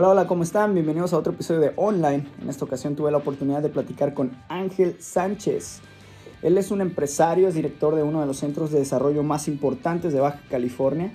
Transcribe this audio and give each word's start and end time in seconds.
Hola, 0.00 0.10
hola, 0.10 0.26
¿cómo 0.28 0.44
están? 0.44 0.74
Bienvenidos 0.74 1.12
a 1.12 1.18
otro 1.18 1.32
episodio 1.32 1.58
de 1.58 1.72
Online. 1.74 2.24
En 2.40 2.48
esta 2.48 2.64
ocasión 2.64 2.94
tuve 2.94 3.10
la 3.10 3.16
oportunidad 3.16 3.62
de 3.62 3.68
platicar 3.68 4.14
con 4.14 4.30
Ángel 4.48 4.94
Sánchez. 5.00 5.80
Él 6.40 6.56
es 6.56 6.70
un 6.70 6.80
empresario, 6.80 7.48
es 7.48 7.56
director 7.56 7.96
de 7.96 8.04
uno 8.04 8.20
de 8.20 8.26
los 8.28 8.36
centros 8.36 8.70
de 8.70 8.78
desarrollo 8.78 9.24
más 9.24 9.48
importantes 9.48 10.12
de 10.12 10.20
Baja 10.20 10.40
California. 10.48 11.12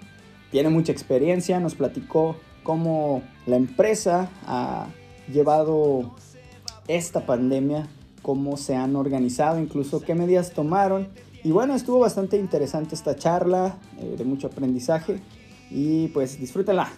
Tiene 0.51 0.67
mucha 0.67 0.91
experiencia, 0.91 1.61
nos 1.61 1.75
platicó 1.75 2.35
cómo 2.63 3.21
la 3.45 3.55
empresa 3.55 4.29
ha 4.45 4.87
llevado 5.31 6.13
esta 6.89 7.25
pandemia, 7.25 7.87
cómo 8.21 8.57
se 8.57 8.75
han 8.75 8.97
organizado, 8.97 9.61
incluso 9.61 10.01
qué 10.01 10.13
medidas 10.13 10.51
tomaron. 10.51 11.07
Y 11.41 11.51
bueno, 11.53 11.73
estuvo 11.73 11.99
bastante 11.99 12.35
interesante 12.35 12.95
esta 12.95 13.15
charla, 13.15 13.77
eh, 14.01 14.15
de 14.17 14.25
mucho 14.25 14.47
aprendizaje. 14.47 15.21
Y 15.71 16.09
pues 16.09 16.37
disfrútenla. 16.37 16.91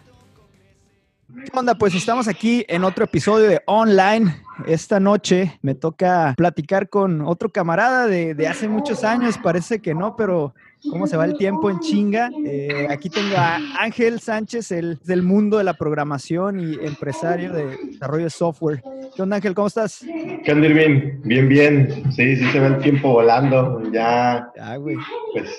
¿Qué 1.43 1.51
onda? 1.53 1.75
Pues 1.75 1.93
estamos 1.93 2.27
aquí 2.27 2.65
en 2.69 2.83
otro 2.83 3.03
episodio 3.03 3.49
de 3.49 3.61
Online. 3.65 4.35
Esta 4.67 4.99
noche 4.99 5.59
me 5.61 5.75
toca 5.75 6.33
platicar 6.37 6.87
con 6.87 7.21
otro 7.21 7.49
camarada 7.51 8.07
de, 8.07 8.47
hace 8.47 8.69
muchos 8.69 9.03
años, 9.03 9.37
parece 9.37 9.79
que 9.81 9.93
no, 9.93 10.15
pero 10.15 10.53
cómo 10.89 11.07
se 11.07 11.17
va 11.17 11.25
el 11.25 11.37
tiempo 11.37 11.69
en 11.69 11.79
chinga. 11.79 12.29
Eh, 12.45 12.87
aquí 12.89 13.09
tengo 13.09 13.35
a 13.37 13.59
Ángel 13.79 14.21
Sánchez, 14.21 14.71
el 14.71 14.97
del 15.03 15.23
mundo 15.23 15.57
de 15.57 15.65
la 15.65 15.73
programación 15.73 16.59
y 16.59 16.75
empresario 16.85 17.51
de 17.51 17.77
desarrollo 17.85 18.23
de 18.23 18.29
software. 18.29 18.81
¿Qué 19.15 19.21
onda 19.21 19.35
Ángel? 19.35 19.53
¿Cómo 19.55 19.67
estás? 19.67 20.05
¿Qué 20.43 20.51
onda 20.51 20.67
Irving? 20.67 21.21
Bien, 21.23 21.49
bien. 21.49 22.11
Sí, 22.13 22.37
sí 22.37 22.51
se 22.51 22.59
ve 22.59 22.67
el 22.67 22.77
tiempo 22.77 23.11
volando. 23.11 23.81
Ya, 23.91 24.51
ya 24.55 24.77
güey. 24.77 24.97
Pues 25.33 25.49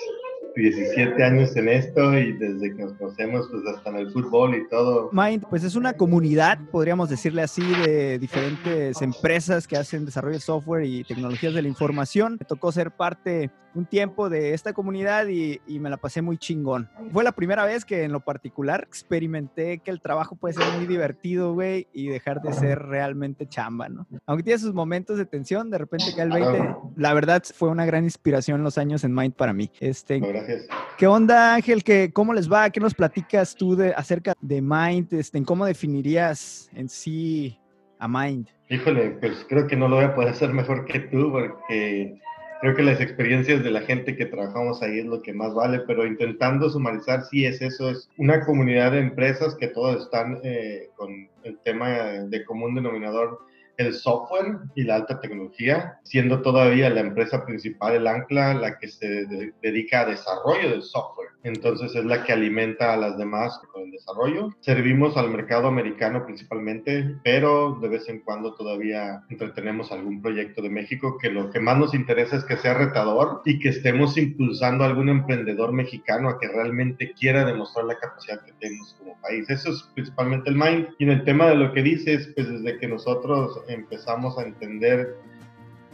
17 0.57 1.23
años 1.23 1.55
en 1.55 1.69
esto 1.69 2.17
y 2.17 2.33
desde 2.33 2.75
que 2.75 2.83
nos 2.83 2.93
conocemos, 2.93 3.47
pues 3.51 3.63
hasta 3.75 3.89
en 3.91 3.95
el 3.97 4.11
fútbol 4.11 4.55
y 4.55 4.67
todo. 4.67 5.09
Mind, 5.13 5.45
pues 5.49 5.63
es 5.63 5.75
una 5.75 5.93
comunidad, 5.93 6.59
podríamos 6.71 7.09
decirle 7.09 7.43
así, 7.43 7.63
de 7.85 8.19
diferentes 8.19 9.01
empresas 9.01 9.67
que 9.67 9.77
hacen 9.77 10.05
desarrollo 10.05 10.35
de 10.35 10.41
software 10.41 10.85
y 10.85 11.03
tecnologías 11.03 11.53
de 11.53 11.61
la 11.61 11.67
información. 11.67 12.37
Me 12.39 12.45
tocó 12.45 12.71
ser 12.71 12.91
parte 12.91 13.51
un 13.77 13.85
tiempo 13.85 14.27
de 14.29 14.55
esta 14.55 14.73
comunidad 14.73 15.27
y, 15.27 15.61
y, 15.67 15.79
me 15.79 15.91
la 15.91 15.97
pasé 15.97 16.23
muy 16.23 16.37
chingón. 16.39 16.89
Fue 17.13 17.23
la 17.23 17.31
primera 17.31 17.63
vez 17.63 17.85
que 17.85 18.03
en 18.03 18.11
lo 18.11 18.21
particular 18.21 18.83
experimenté 18.87 19.77
que 19.79 19.91
el 19.91 20.01
trabajo 20.01 20.35
puede 20.35 20.55
ser 20.55 20.65
muy 20.75 20.87
divertido, 20.87 21.53
güey, 21.53 21.87
y 21.93 22.07
dejar 22.07 22.41
de 22.41 22.53
ser 22.53 22.79
realmente 22.79 23.47
chamba, 23.47 23.87
¿no? 23.87 24.07
Aunque 24.25 24.43
tiene 24.43 24.57
sus 24.57 24.73
momentos 24.73 25.19
de 25.19 25.25
tensión, 25.25 25.69
de 25.69 25.77
repente 25.77 26.07
que 26.15 26.21
el 26.21 26.31
20, 26.31 26.75
la 26.95 27.13
verdad 27.13 27.43
fue 27.53 27.69
una 27.69 27.85
gran 27.85 28.03
inspiración 28.03 28.63
los 28.63 28.79
años 28.79 29.03
en 29.03 29.13
Mind 29.13 29.35
para 29.35 29.53
mí. 29.53 29.69
Este, 29.79 30.19
Gracias. 30.19 30.67
¿Qué 30.97 31.05
onda, 31.05 31.53
Ángel? 31.53 31.83
¿Qué, 31.83 32.11
¿Cómo 32.11 32.33
les 32.33 32.51
va? 32.51 32.71
¿Qué 32.71 32.79
nos 32.79 32.95
platicas 32.95 33.53
tú 33.53 33.75
de, 33.75 33.93
acerca 33.93 34.33
de 34.41 34.59
Mind? 34.59 35.13
Este, 35.13 35.41
¿Cómo 35.43 35.65
definirías 35.65 36.71
en 36.73 36.89
sí 36.89 37.59
a 37.99 38.07
Mind? 38.07 38.47
Híjole, 38.69 39.11
pues 39.21 39.45
creo 39.47 39.67
que 39.67 39.75
no 39.75 39.87
lo 39.87 39.97
voy 39.97 40.05
a 40.05 40.15
poder 40.15 40.31
hacer 40.31 40.51
mejor 40.51 40.85
que 40.85 40.99
tú 40.99 41.31
porque 41.31 42.19
creo 42.61 42.75
que 42.75 42.83
las 42.83 42.99
experiencias 43.01 43.63
de 43.63 43.71
la 43.71 43.81
gente 43.81 44.15
que 44.15 44.25
trabajamos 44.25 44.81
ahí 44.81 44.99
es 44.99 45.05
lo 45.05 45.21
que 45.21 45.33
más 45.33 45.53
vale, 45.53 45.79
pero 45.87 46.05
intentando 46.05 46.69
sumarizar, 46.69 47.23
sí 47.25 47.45
es 47.45 47.61
eso, 47.61 47.89
es 47.89 48.09
una 48.17 48.45
comunidad 48.45 48.91
de 48.91 48.99
empresas 48.99 49.55
que 49.55 49.67
todos 49.67 50.03
están 50.03 50.39
eh, 50.43 50.89
con 50.95 51.29
el 51.43 51.57
tema 51.59 51.89
de 51.89 52.45
común 52.45 52.75
denominador 52.75 53.39
el 53.77 53.93
software 53.93 54.57
y 54.75 54.83
la 54.83 54.95
alta 54.95 55.19
tecnología, 55.19 55.99
siendo 56.03 56.41
todavía 56.41 56.89
la 56.89 57.01
empresa 57.01 57.45
principal, 57.45 57.95
el 57.95 58.07
Ancla, 58.07 58.53
la 58.53 58.77
que 58.77 58.87
se 58.87 59.25
dedica 59.61 60.01
a 60.01 60.05
desarrollo 60.05 60.69
del 60.69 60.83
software. 60.83 61.29
Entonces 61.43 61.95
es 61.95 62.03
la 62.03 62.23
que 62.23 62.33
alimenta 62.33 62.93
a 62.93 62.97
las 62.97 63.17
demás 63.17 63.59
con 63.71 63.83
el 63.83 63.91
desarrollo. 63.91 64.49
Servimos 64.59 65.15
al 65.15 65.29
mercado 65.29 65.67
americano 65.67 66.25
principalmente, 66.25 67.15
pero 67.23 67.77
de 67.81 67.87
vez 67.87 68.09
en 68.09 68.19
cuando 68.21 68.53
todavía 68.55 69.23
entretenemos 69.29 69.91
algún 69.91 70.21
proyecto 70.21 70.61
de 70.61 70.69
México 70.69 71.17
que 71.21 71.29
lo 71.29 71.49
que 71.51 71.59
más 71.59 71.77
nos 71.77 71.93
interesa 71.93 72.35
es 72.35 72.43
que 72.43 72.57
sea 72.57 72.73
retador 72.73 73.41
y 73.45 73.59
que 73.59 73.69
estemos 73.69 74.17
impulsando 74.17 74.83
a 74.83 74.87
algún 74.87 75.09
emprendedor 75.09 75.71
mexicano 75.71 76.29
a 76.29 76.39
que 76.39 76.47
realmente 76.47 77.13
quiera 77.13 77.45
demostrar 77.45 77.85
la 77.85 77.97
capacidad 77.97 78.43
que 78.43 78.53
tenemos 78.53 78.95
como 78.95 79.19
país. 79.21 79.49
Eso 79.49 79.71
es 79.71 79.83
principalmente 79.93 80.49
el 80.49 80.55
mind. 80.55 80.89
Y 80.97 81.05
en 81.05 81.11
el 81.11 81.23
tema 81.23 81.47
de 81.47 81.55
lo 81.55 81.71
que 81.73 81.83
dices, 81.83 82.31
pues 82.35 82.49
desde 82.49 82.77
que 82.77 82.87
nosotros 82.87 83.61
empezamos 83.67 84.37
a 84.37 84.43
entender 84.43 85.17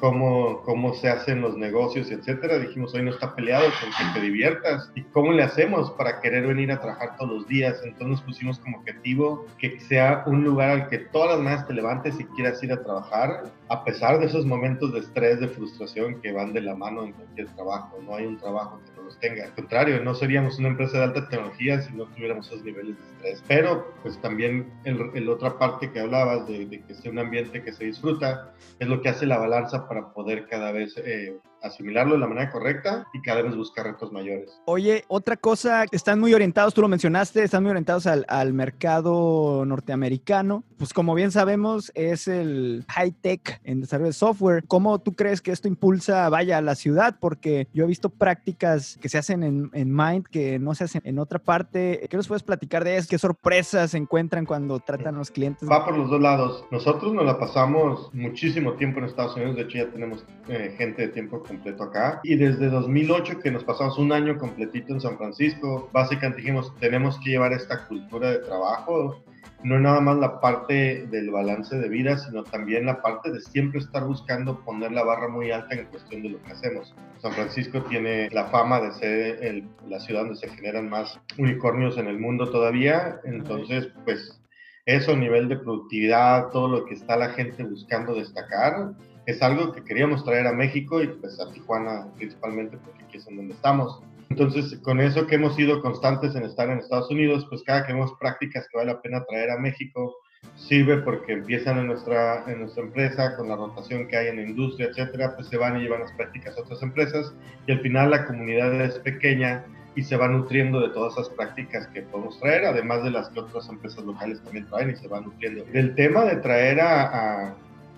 cómo, 0.03 0.61
cómo 0.63 0.93
se 0.93 1.07
hacen 1.07 1.39
los 1.39 1.55
negocios, 1.55 2.11
etcétera, 2.11 2.59
dijimos, 2.59 2.93
hoy 2.93 3.03
no 3.03 3.11
está 3.11 3.33
peleado 3.35 3.65
con 3.79 3.89
que 3.89 4.19
te 4.19 4.25
diviertas. 4.25 4.91
¿Y 4.95 5.03
cómo 5.03 5.31
le 5.31 5.43
hacemos 5.43 5.91
para 5.91 6.19
querer 6.19 6.45
venir 6.45 6.73
a 6.73 6.81
trabajar 6.81 7.15
todos 7.15 7.31
los 7.31 7.47
días? 7.47 7.79
Entonces 7.85 8.19
pusimos 8.25 8.59
como 8.59 8.79
objetivo 8.79 9.45
que 9.57 9.79
sea 9.79 10.23
un 10.25 10.43
lugar 10.43 10.69
al 10.71 10.89
que 10.89 10.97
todas 10.97 11.31
las 11.31 11.39
mañanas 11.39 11.67
te 11.67 11.73
levantes 11.73 12.19
y 12.19 12.25
quieras 12.25 12.61
ir 12.63 12.73
a 12.73 12.83
trabajar, 12.83 13.45
a 13.69 13.83
pesar 13.83 14.19
de 14.19 14.25
esos 14.25 14.45
momentos 14.45 14.93
de 14.93 14.99
estrés, 14.99 15.39
de 15.39 15.47
frustración 15.47 16.21
que 16.21 16.31
van 16.31 16.53
de 16.53 16.61
la 16.61 16.75
mano 16.75 17.03
en 17.03 17.13
cualquier 17.13 17.47
trabajo. 17.55 17.97
No 18.03 18.15
hay 18.15 18.25
un 18.25 18.37
trabajo 18.37 18.79
que 18.85 18.91
no 18.95 19.03
los 19.03 19.19
tenga. 19.19 19.45
Al 19.45 19.53
contrario, 19.53 20.03
no 20.03 20.13
seríamos 20.13 20.59
una 20.59 20.69
empresa 20.69 20.97
de 20.97 21.03
alta 21.05 21.29
tecnología 21.29 21.81
si 21.81 21.93
no 21.93 22.05
tuviéramos 22.07 22.47
esos 22.47 22.63
niveles 22.63 22.97
de 22.97 23.03
estrés. 23.13 23.43
Pero, 23.47 23.93
pues 24.01 24.19
también 24.21 24.71
el, 24.83 25.29
otra 25.29 25.57
parte 25.57 25.91
que 25.91 25.99
hablabas 25.99 26.47
de, 26.47 26.65
de 26.65 26.81
que 26.81 26.93
sea 26.93 27.11
un 27.11 27.19
ambiente 27.19 27.63
que 27.63 27.71
se 27.71 27.85
disfruta, 27.85 28.53
es 28.79 28.87
lo 28.87 29.01
que 29.01 29.09
hace 29.09 29.25
la 29.25 29.37
balanza 29.37 29.87
para 29.87 30.13
poder 30.13 30.47
cada 30.47 30.71
vez 30.71 30.95
eh, 30.97 31.37
asimilarlo 31.63 32.13
de 32.13 32.19
la 32.19 32.27
manera 32.27 32.51
correcta 32.51 33.07
y 33.13 33.21
cada 33.21 33.41
vez 33.41 33.55
buscar 33.55 33.85
retos 33.85 34.11
mayores. 34.11 34.61
Oye, 34.65 35.05
otra 35.07 35.37
cosa, 35.37 35.85
están 35.91 36.19
muy 36.19 36.33
orientados, 36.33 36.73
tú 36.73 36.81
lo 36.81 36.87
mencionaste, 36.87 37.43
están 37.43 37.63
muy 37.63 37.71
orientados 37.71 38.05
al, 38.05 38.25
al 38.27 38.53
mercado 38.53 39.65
norteamericano. 39.65 40.63
Pues 40.77 40.93
como 40.93 41.15
bien 41.15 41.31
sabemos, 41.31 41.91
es 41.95 42.27
el 42.27 42.85
high 42.89 43.11
tech 43.11 43.61
en 43.63 43.81
desarrollo 43.81 44.07
de 44.07 44.13
software. 44.13 44.63
¿Cómo 44.67 44.99
tú 44.99 45.13
crees 45.13 45.41
que 45.41 45.51
esto 45.51 45.67
impulsa, 45.67 46.27
vaya, 46.29 46.57
a 46.57 46.61
la 46.61 46.75
ciudad? 46.75 47.15
Porque 47.19 47.67
yo 47.73 47.85
he 47.85 47.87
visto 47.87 48.09
prácticas 48.09 48.97
que 49.01 49.07
se 49.09 49.17
hacen 49.17 49.43
en, 49.43 49.69
en 49.73 49.95
Mind 49.95 50.25
que 50.25 50.59
no 50.59 50.75
se 50.75 50.83
hacen 50.83 51.01
en 51.05 51.19
otra 51.19 51.39
parte. 51.39 52.05
¿Qué 52.09 52.17
nos 52.17 52.27
puedes 52.27 52.43
platicar 52.43 52.83
de 52.83 52.97
eso? 52.97 53.07
¿Qué 53.09 53.17
sorpresas 53.17 53.91
se 53.91 53.97
encuentran 53.97 54.45
cuando 54.45 54.79
tratan 54.79 55.15
a 55.15 55.19
los 55.19 55.31
clientes? 55.31 55.69
Va 55.69 55.85
por 55.85 55.97
los 55.97 56.09
dos 56.09 56.21
lados. 56.21 56.65
Nosotros 56.71 57.13
nos 57.13 57.25
la 57.25 57.39
pasamos 57.39 58.09
muchísimo 58.13 58.73
tiempo 58.73 58.99
en 58.99 59.05
Estados 59.05 59.35
Unidos. 59.35 59.55
De 59.55 59.61
hecho, 59.61 59.77
ya 59.77 59.89
tenemos 59.89 60.25
eh, 60.49 60.75
gente 60.77 61.03
de 61.03 61.07
tiempo 61.09 61.43
completo 61.55 61.83
acá. 61.83 62.19
Y 62.23 62.35
desde 62.35 62.69
2008, 62.69 63.39
que 63.39 63.51
nos 63.51 63.63
pasamos 63.63 63.97
un 63.97 64.11
año 64.11 64.37
completito 64.37 64.93
en 64.93 65.01
San 65.01 65.17
Francisco, 65.17 65.89
básicamente 65.91 66.41
dijimos, 66.41 66.73
tenemos 66.79 67.19
que 67.19 67.31
llevar 67.31 67.53
esta 67.53 67.87
cultura 67.87 68.31
de 68.31 68.39
trabajo 68.39 69.23
no 69.63 69.79
nada 69.79 70.01
más 70.01 70.17
la 70.17 70.39
parte 70.41 71.07
del 71.07 71.31
balance 71.31 71.77
de 71.77 71.87
vida, 71.87 72.17
sino 72.17 72.43
también 72.43 72.85
la 72.85 73.01
parte 73.01 73.31
de 73.31 73.39
siempre 73.39 73.79
estar 73.79 74.03
buscando 74.03 74.59
poner 74.59 74.91
la 74.91 75.03
barra 75.03 75.29
muy 75.29 75.51
alta 75.51 75.75
en 75.75 75.85
cuestión 75.85 76.21
de 76.21 76.29
lo 76.29 76.43
que 76.43 76.51
hacemos. 76.51 76.93
San 77.19 77.31
Francisco 77.31 77.81
tiene 77.83 78.29
la 78.31 78.45
fama 78.47 78.81
de 78.81 78.91
ser 78.91 79.63
la 79.87 79.99
ciudad 79.99 80.21
donde 80.21 80.35
se 80.35 80.49
generan 80.49 80.89
más 80.89 81.19
unicornios 81.37 81.97
en 81.97 82.07
el 82.07 82.19
mundo 82.19 82.51
todavía, 82.51 83.19
entonces 83.23 83.87
pues 84.03 84.39
eso, 84.85 85.15
nivel 85.15 85.47
de 85.47 85.57
productividad, 85.57 86.49
todo 86.49 86.67
lo 86.67 86.85
que 86.85 86.95
está 86.95 87.15
la 87.15 87.29
gente 87.29 87.63
buscando 87.63 88.15
destacar, 88.15 88.91
es 89.25 89.41
algo 89.41 89.71
que 89.71 89.83
queríamos 89.83 90.23
traer 90.23 90.47
a 90.47 90.53
México 90.53 91.01
y 91.01 91.07
pues 91.07 91.39
a 91.39 91.51
Tijuana 91.51 92.07
principalmente 92.17 92.77
porque 92.77 93.03
aquí 93.03 93.17
es 93.17 93.25
donde 93.25 93.53
estamos. 93.53 94.01
Entonces, 94.29 94.79
con 94.79 94.99
eso 94.99 95.27
que 95.27 95.35
hemos 95.35 95.55
sido 95.55 95.81
constantes 95.81 96.35
en 96.35 96.43
estar 96.43 96.69
en 96.69 96.79
Estados 96.79 97.11
Unidos, 97.11 97.45
pues 97.49 97.61
cada 97.63 97.85
que 97.85 97.93
vemos 97.93 98.13
prácticas 98.19 98.67
que 98.67 98.77
vale 98.77 98.91
la 98.91 99.01
pena 99.01 99.23
traer 99.25 99.51
a 99.51 99.59
México, 99.59 100.15
sirve 100.55 100.97
porque 100.97 101.33
empiezan 101.33 101.77
en 101.77 101.87
nuestra, 101.87 102.43
en 102.47 102.61
nuestra 102.61 102.83
empresa, 102.83 103.35
con 103.37 103.47
la 103.47 103.55
rotación 103.55 104.07
que 104.07 104.17
hay 104.17 104.27
en 104.27 104.37
la 104.37 104.41
industria, 104.43 104.87
etcétera, 104.87 105.35
pues 105.35 105.47
se 105.47 105.57
van 105.57 105.77
y 105.77 105.83
llevan 105.83 106.01
las 106.01 106.11
prácticas 106.13 106.57
a 106.57 106.61
otras 106.61 106.81
empresas 106.81 107.33
y 107.67 107.73
al 107.73 107.81
final 107.81 108.11
la 108.11 108.25
comunidad 108.25 108.73
es 108.81 108.97
pequeña 108.99 109.65
y 109.95 110.01
se 110.01 110.17
va 110.17 110.27
nutriendo 110.27 110.81
de 110.81 110.89
todas 110.89 111.13
esas 111.13 111.29
prácticas 111.29 111.87
que 111.89 112.01
podemos 112.01 112.39
traer, 112.39 112.65
además 112.65 113.03
de 113.03 113.11
las 113.11 113.29
que 113.29 113.39
otras 113.39 113.69
empresas 113.69 114.03
locales 114.03 114.41
también 114.43 114.65
traen 114.67 114.89
y 114.89 114.95
se 114.95 115.07
van 115.07 115.25
nutriendo. 115.25 115.63
Del 115.65 115.93
tema 115.93 116.25
de 116.25 116.37
traer 116.37 116.81
a 116.81 117.55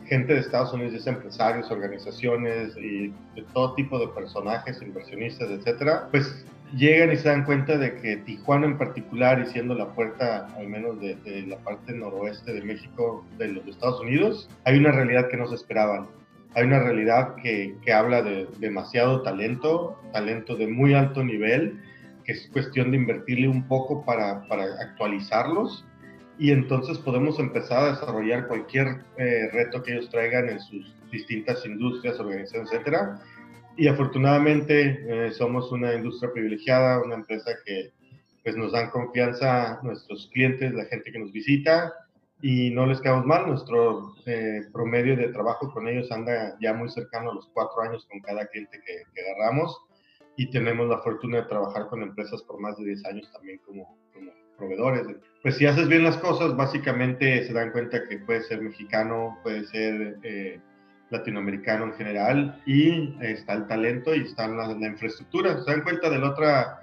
gente 0.07 0.33
de 0.33 0.39
Estados 0.39 0.73
Unidos, 0.73 1.07
empresarios, 1.07 1.69
organizaciones 1.71 2.75
y 2.77 3.07
de 3.35 3.41
todo 3.53 3.73
tipo 3.73 3.99
de 3.99 4.07
personajes, 4.09 4.81
inversionistas, 4.81 5.49
etcétera, 5.49 6.07
pues 6.11 6.45
llegan 6.75 7.11
y 7.11 7.17
se 7.17 7.29
dan 7.29 7.45
cuenta 7.45 7.77
de 7.77 7.95
que 7.95 8.17
Tijuana 8.17 8.65
en 8.65 8.77
particular, 8.77 9.39
y 9.39 9.45
siendo 9.51 9.75
la 9.75 9.89
puerta 9.93 10.47
al 10.57 10.67
menos 10.67 10.99
de, 10.99 11.17
la 11.47 11.57
parte 11.57 11.93
noroeste 11.93 12.53
de 12.53 12.61
México, 12.61 13.25
de 13.37 13.49
los 13.49 13.67
Estados 13.67 14.01
Unidos, 14.01 14.49
hay 14.63 14.77
una 14.77 14.91
realidad 14.91 15.29
que 15.29 15.37
no 15.37 15.47
se 15.47 15.55
esperaban. 15.55 16.07
Hay 16.53 16.63
una 16.63 16.79
realidad 16.79 17.35
que, 17.35 17.75
habla 17.93 18.21
de 18.21 18.47
demasiado 18.59 19.21
talento, 19.23 19.99
talento 20.13 20.55
de 20.55 20.67
muy 20.67 20.93
alto 20.93 21.23
nivel, 21.23 21.81
que 22.23 22.31
es 22.31 22.49
cuestión 22.53 22.91
de 22.91 22.97
invertirle 22.97 23.47
un 23.47 23.67
poco 23.67 24.05
para 24.05 24.43
actualizarlos 24.79 25.85
y 26.37 26.51
entonces 26.51 26.97
podemos 26.97 27.39
empezar 27.39 27.83
a 27.83 27.91
desarrollar 27.91 28.47
cualquier 28.47 29.03
eh, 29.17 29.49
reto 29.51 29.81
que 29.81 29.93
ellos 29.93 30.09
traigan 30.09 30.49
en 30.49 30.59
sus 30.59 30.93
distintas 31.11 31.65
industrias, 31.65 32.19
organizaciones, 32.19 32.71
etcétera. 32.71 33.21
Y 33.77 33.87
afortunadamente 33.87 35.05
eh, 35.07 35.31
somos 35.31 35.71
una 35.71 35.93
industria 35.93 36.31
privilegiada, 36.33 37.01
una 37.01 37.15
empresa 37.15 37.51
que 37.65 37.91
pues 38.43 38.55
nos 38.55 38.73
dan 38.73 38.89
confianza 38.91 39.79
nuestros 39.81 40.29
clientes, 40.31 40.73
la 40.73 40.85
gente 40.85 41.11
que 41.11 41.19
nos 41.19 41.31
visita 41.31 41.93
y 42.41 42.69
no 42.69 42.85
les 42.85 43.01
quedamos 43.01 43.25
mal. 43.25 43.47
Nuestro 43.47 44.13
eh, 44.25 44.61
promedio 44.71 45.15
de 45.15 45.29
trabajo 45.29 45.71
con 45.73 45.87
ellos 45.87 46.11
anda 46.11 46.57
ya 46.61 46.73
muy 46.73 46.89
cercano 46.89 47.31
a 47.31 47.35
los 47.35 47.47
cuatro 47.53 47.81
años 47.81 48.05
con 48.09 48.19
cada 48.19 48.45
cliente 48.47 48.79
que, 48.85 49.03
que, 49.13 49.21
agarramos 49.21 49.77
y 50.35 50.49
tenemos 50.51 50.87
la 50.87 50.99
fortuna 50.99 51.37
de 51.37 51.47
trabajar 51.47 51.87
con 51.87 52.03
empresas 52.03 52.43
por 52.43 52.59
más 52.59 52.77
de 52.77 52.85
10 52.85 53.05
años 53.05 53.31
también 53.31 53.59
como, 53.65 53.97
como 54.13 54.31
proveedores. 54.55 55.05
Pues 55.41 55.57
si 55.57 55.65
haces 55.65 55.87
bien 55.87 56.03
las 56.03 56.17
cosas, 56.17 56.55
básicamente 56.55 57.45
se 57.45 57.53
dan 57.53 57.71
cuenta 57.71 58.03
que 58.07 58.17
puede 58.19 58.41
ser 58.43 58.61
mexicano, 58.61 59.37
puede 59.43 59.65
ser 59.65 60.17
eh, 60.23 60.59
latinoamericano 61.09 61.85
en 61.85 61.93
general 61.93 62.61
y 62.65 63.15
está 63.21 63.53
el 63.53 63.67
talento 63.67 64.15
y 64.15 64.21
está 64.21 64.47
la, 64.47 64.71
infraestructura. 64.71 65.61
Se 65.63 65.71
dan 65.71 65.83
cuenta 65.83 66.09
de 66.09 66.19
la 66.19 66.29
otra 66.31 66.81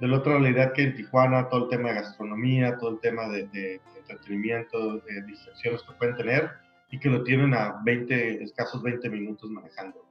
de 0.00 0.08
la 0.08 0.18
otra 0.18 0.38
realidad 0.38 0.72
que 0.72 0.82
en 0.82 0.96
Tijuana, 0.96 1.48
todo 1.48 1.64
el 1.64 1.70
tema 1.70 1.90
de 1.90 1.94
gastronomía, 1.94 2.76
todo 2.78 2.90
el 2.90 3.00
tema 3.00 3.28
de, 3.28 3.46
de, 3.48 3.80
entretenimiento, 4.00 4.98
de 4.98 5.22
distracciones 5.22 5.82
que 5.82 5.92
pueden 5.94 6.16
tener 6.16 6.50
y 6.90 6.98
que 6.98 7.08
lo 7.08 7.22
tienen 7.22 7.54
a 7.54 7.80
20, 7.84 8.42
escasos 8.42 8.82
20 8.82 9.08
minutos 9.08 9.48
manejando. 9.50 10.04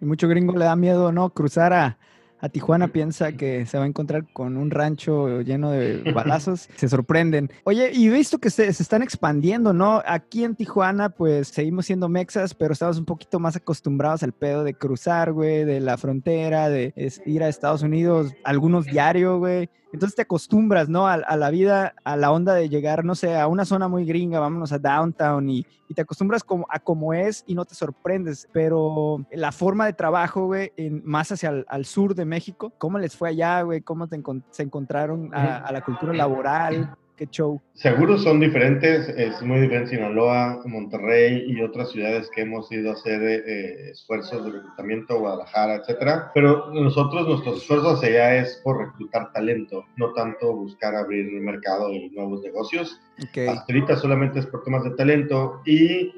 Y 0.00 0.04
mucho 0.04 0.28
gringo 0.28 0.56
le 0.56 0.64
da 0.64 0.76
miedo, 0.76 1.12
¿no? 1.12 1.30
Cruzar 1.30 1.72
a, 1.72 1.98
a 2.46 2.48
Tijuana 2.48 2.88
piensa 2.88 3.32
que 3.32 3.66
se 3.66 3.76
va 3.76 3.84
a 3.84 3.86
encontrar 3.86 4.24
con 4.32 4.56
un 4.56 4.70
rancho 4.70 5.40
lleno 5.42 5.70
de 5.70 6.02
balazos, 6.14 6.68
se 6.76 6.88
sorprenden. 6.88 7.50
Oye, 7.64 7.90
y 7.92 8.06
he 8.06 8.10
visto 8.10 8.38
que 8.38 8.50
se, 8.50 8.72
se, 8.72 8.82
están 8.82 9.02
expandiendo, 9.02 9.72
¿no? 9.72 10.02
Aquí 10.06 10.44
en 10.44 10.54
Tijuana, 10.54 11.10
pues 11.10 11.48
seguimos 11.48 11.86
siendo 11.86 12.08
mexas, 12.08 12.54
pero 12.54 12.72
estamos 12.72 12.98
un 12.98 13.04
poquito 13.04 13.38
más 13.38 13.56
acostumbrados 13.56 14.22
al 14.22 14.32
pedo 14.32 14.64
de 14.64 14.74
cruzar, 14.74 15.32
güey, 15.32 15.64
de 15.64 15.80
la 15.80 15.98
frontera, 15.98 16.68
de 16.68 16.94
ir 17.26 17.42
a 17.42 17.48
Estados 17.48 17.82
Unidos, 17.82 18.32
algunos 18.44 18.86
diarios, 18.86 19.38
güey. 19.38 19.68
Entonces 19.96 20.14
te 20.14 20.22
acostumbras, 20.22 20.90
¿no? 20.90 21.08
A, 21.08 21.14
a, 21.14 21.36
la 21.38 21.48
vida, 21.48 21.94
a 22.04 22.18
la 22.18 22.30
onda 22.30 22.52
de 22.52 22.68
llegar, 22.68 23.02
no 23.02 23.14
sé, 23.14 23.34
a 23.34 23.46
una 23.46 23.64
zona 23.64 23.88
muy 23.88 24.04
gringa, 24.04 24.38
vámonos 24.38 24.70
a 24.72 24.78
downtown 24.78 25.48
y, 25.48 25.64
y 25.88 25.94
te 25.94 26.02
acostumbras 26.02 26.44
como, 26.44 26.66
a 26.68 26.78
cómo 26.80 27.14
es 27.14 27.44
y 27.46 27.54
no 27.54 27.64
te 27.64 27.74
sorprendes. 27.74 28.46
Pero 28.52 29.24
la 29.32 29.52
forma 29.52 29.86
de 29.86 29.94
trabajo, 29.94 30.44
güey, 30.44 30.70
en, 30.76 31.00
más 31.06 31.32
hacia 31.32 31.48
el 31.48 31.64
al 31.66 31.86
sur 31.86 32.14
de 32.14 32.26
México, 32.26 32.74
¿cómo 32.76 32.98
les 32.98 33.16
fue 33.16 33.30
allá, 33.30 33.62
güey? 33.62 33.80
¿Cómo 33.80 34.06
te 34.06 34.16
encont 34.16 34.44
se 34.50 34.64
encontraron 34.64 35.34
a, 35.34 35.56
a 35.56 35.72
la 35.72 35.80
cultura 35.80 36.12
laboral? 36.12 36.94
Qué 37.16 37.26
show. 37.26 37.60
Seguros 37.74 38.22
son 38.22 38.40
diferentes, 38.40 39.08
es 39.08 39.40
muy 39.42 39.60
diferente 39.60 39.90
Sinaloa, 39.90 40.60
Monterrey 40.64 41.44
y 41.46 41.60
otras 41.62 41.90
ciudades 41.90 42.30
que 42.34 42.42
hemos 42.42 42.70
ido 42.70 42.90
a 42.90 42.94
hacer 42.94 43.22
eh, 43.22 43.90
esfuerzos 43.90 44.44
de 44.44 44.52
reclutamiento, 44.52 45.18
Guadalajara, 45.18 45.76
etcétera. 45.76 46.30
Pero 46.34 46.70
nosotros, 46.72 47.26
nuestros 47.26 47.58
esfuerzos 47.58 47.98
hacia 47.98 48.08
allá 48.08 48.36
es 48.36 48.60
por 48.62 48.78
reclutar 48.78 49.32
talento, 49.32 49.84
no 49.96 50.12
tanto 50.12 50.54
buscar 50.54 50.94
abrir 50.94 51.26
el 51.26 51.40
mercado 51.40 51.92
y 51.92 52.10
nuevos 52.10 52.42
negocios. 52.42 53.00
Okay. 53.28 53.48
Hasta 53.48 53.72
ahorita 53.72 53.96
solamente 53.96 54.40
es 54.40 54.46
por 54.46 54.62
temas 54.62 54.84
de 54.84 54.90
talento 54.90 55.60
y 55.64 56.12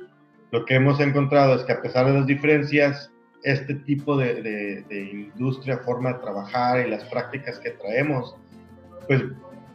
lo 0.50 0.65
que 0.65 0.75
hemos 0.75 0.99
encontrado 1.00 1.55
es 1.55 1.62
que 1.62 1.73
a 1.73 1.81
pesar 1.81 2.06
de 2.06 2.15
las 2.15 2.27
diferencias, 2.27 3.12
este 3.45 3.75
tipo 3.75 4.17
de, 4.17 4.43
de, 4.43 4.83
de 4.89 5.00
industria, 5.11 5.79
forma 5.79 6.15
de 6.15 6.19
trabajar 6.19 6.85
y 6.85 6.91
las 6.91 7.05
prácticas 7.05 7.61
que 7.61 7.71
traemos, 7.71 8.35
pues 9.06 9.23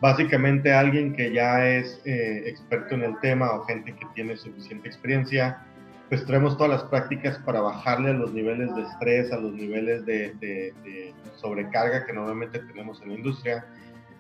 básicamente 0.03 0.73
alguien 0.73 1.15
que 1.15 1.31
ya 1.31 1.65
es 1.65 2.01
eh, 2.03 2.44
experto 2.45 2.94
en 2.94 3.03
el 3.03 3.17
tema 3.21 3.53
o 3.53 3.63
gente 3.63 3.95
que 3.95 4.05
tiene 4.13 4.35
suficiente 4.35 4.89
experiencia, 4.89 5.65
pues 6.09 6.25
traemos 6.25 6.57
todas 6.57 6.71
las 6.73 6.83
prácticas 6.83 7.38
para 7.45 7.61
bajarle 7.61 8.09
a 8.09 8.13
los 8.13 8.33
niveles 8.33 8.75
de 8.75 8.81
estrés, 8.81 9.31
a 9.31 9.38
los 9.38 9.53
niveles 9.53 10.05
de, 10.05 11.13
sobrecarga 11.38 12.05
que 12.05 12.11
normalmente 12.11 12.59
tenemos 12.59 13.01
en 13.01 13.09
la 13.09 13.15
industria, 13.15 13.65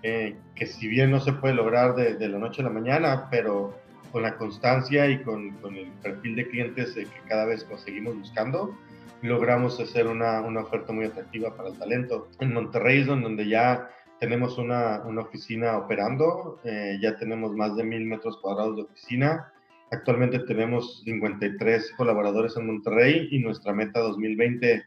eh, 0.03 0.37
que 0.55 0.67
si 0.67 0.87
bien 0.87 1.11
no 1.11 1.19
se 1.19 1.33
puede 1.33 1.53
lograr 1.53 1.95
de, 1.95 2.29
la 2.29 2.37
noche 2.37 2.61
a 2.61 2.65
la 2.65 2.71
mañana, 2.71 3.27
pero 3.29 3.77
con 4.13 4.23
la 4.23 4.37
constancia 4.37 5.09
y 5.09 5.21
con, 5.21 5.57
el 5.75 5.91
perfil 6.01 6.37
de 6.37 6.47
clientes 6.47 6.93
que 6.95 7.07
cada 7.27 7.43
vez 7.43 7.65
conseguimos 7.65 8.17
buscando, 8.17 8.73
logramos 9.21 9.77
hacer 9.81 10.07
una, 10.07 10.39
una 10.39 10.61
oferta 10.61 10.93
muy 10.93 11.07
atractiva 11.07 11.53
para 11.57 11.67
el 11.67 11.77
talento. 11.77 12.29
En 12.39 12.53
Monterrey 12.53 13.01
es 13.01 13.07
donde 13.07 13.49
ya 13.49 13.89
tenemos 14.23 14.57
una, 14.57 15.01
una 15.05 15.23
oficina 15.23 15.77
operando, 15.77 16.57
eh, 16.63 16.97
ya 17.01 17.17
tenemos 17.17 17.51
más 17.51 17.75
de 17.75 17.83
mil 17.83 18.05
metros 18.05 18.37
cuadrados 18.37 18.77
de 18.77 18.83
oficina. 18.83 19.51
Actualmente 19.91 20.39
tenemos 20.39 21.01
53 21.03 21.91
colaboradores 21.97 22.55
en 22.55 22.67
Monterrey 22.67 23.27
y 23.31 23.39
nuestra 23.39 23.73
meta 23.73 23.99
2020, 23.99 24.81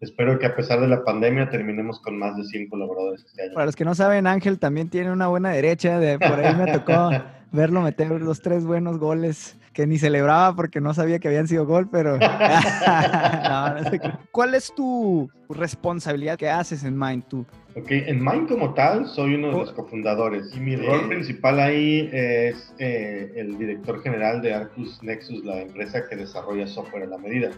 espero 0.00 0.38
que 0.38 0.46
a 0.46 0.54
pesar 0.54 0.80
de 0.80 0.86
la 0.86 1.02
pandemia 1.02 1.50
terminemos 1.50 1.98
con 1.98 2.16
más 2.16 2.36
de 2.36 2.44
100 2.44 2.68
colaboradores 2.68 3.24
este 3.24 3.42
año. 3.42 3.54
Para 3.54 3.66
los 3.66 3.74
que 3.74 3.84
no 3.84 3.96
saben, 3.96 4.28
Ángel 4.28 4.60
también 4.60 4.88
tiene 4.88 5.10
una 5.10 5.26
buena 5.26 5.50
derecha, 5.50 5.98
de, 5.98 6.20
por 6.20 6.38
ahí 6.38 6.54
me 6.54 6.72
tocó 6.72 7.10
verlo 7.52 7.82
meter 7.82 8.10
los 8.10 8.40
tres 8.40 8.64
buenos 8.64 8.98
goles 8.98 9.56
que 9.72 9.86
ni 9.86 9.98
celebraba 9.98 10.54
porque 10.56 10.80
no 10.80 10.94
sabía 10.94 11.18
que 11.18 11.28
habían 11.28 11.48
sido 11.48 11.66
gol, 11.66 11.88
pero... 11.90 12.18
no, 12.18 13.74
no 13.74 13.90
sé. 13.90 14.00
¿Cuál 14.32 14.54
es 14.54 14.72
tu 14.74 15.30
responsabilidad 15.48 16.36
que 16.36 16.48
haces 16.48 16.84
en 16.84 16.98
Mind 16.98 17.24
tú? 17.28 17.46
Ok, 17.76 17.90
en 17.90 18.24
Mind 18.24 18.48
como 18.48 18.74
tal 18.74 19.06
soy 19.06 19.36
uno 19.36 19.48
de 19.48 19.58
los 19.58 19.72
cofundadores 19.72 20.52
y 20.56 20.60
mi 20.60 20.74
rol 20.74 21.06
principal 21.06 21.60
ahí 21.60 22.10
es 22.12 22.74
eh, 22.78 23.32
el 23.36 23.58
director 23.58 24.02
general 24.02 24.42
de 24.42 24.54
Arcus 24.54 25.00
Nexus, 25.02 25.44
la 25.44 25.60
empresa 25.60 26.08
que 26.08 26.16
desarrolla 26.16 26.66
software 26.66 27.04
a 27.04 27.06
la 27.06 27.18
medida. 27.18 27.50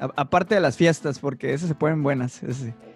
Aparte 0.00 0.54
de 0.54 0.60
las 0.60 0.76
fiestas, 0.76 1.18
porque 1.18 1.52
esas 1.52 1.68
se 1.68 1.74
ponen 1.74 2.02
buenas. 2.02 2.42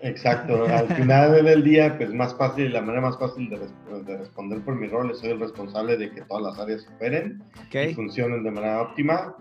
Exacto, 0.03 0.67
al 0.67 0.87
final 0.97 1.45
del 1.45 1.65
día, 1.65 1.97
pues 1.99 2.13
más 2.15 2.37
fácil, 2.37 2.73
la 2.73 2.81
manera 2.81 3.01
más 3.01 3.19
fácil 3.19 3.51
de, 3.51 3.59
de, 4.05 4.19
responder 4.19 4.61
por 4.61 4.77
mi 4.77 4.87
rol 4.87 5.11
es 5.11 5.19
soy 5.19 5.31
el 5.31 5.41
responsable 5.41 5.97
de 5.97 6.11
que 6.11 6.23
todas 6.23 6.43
las 6.43 6.59
áreas 6.59 6.87
operen 6.95 7.43
okay. 7.67 7.91
y 7.91 7.95
funcionen 7.95 8.45
de 8.45 8.51
manera 8.51 8.83
óptima. 8.83 9.35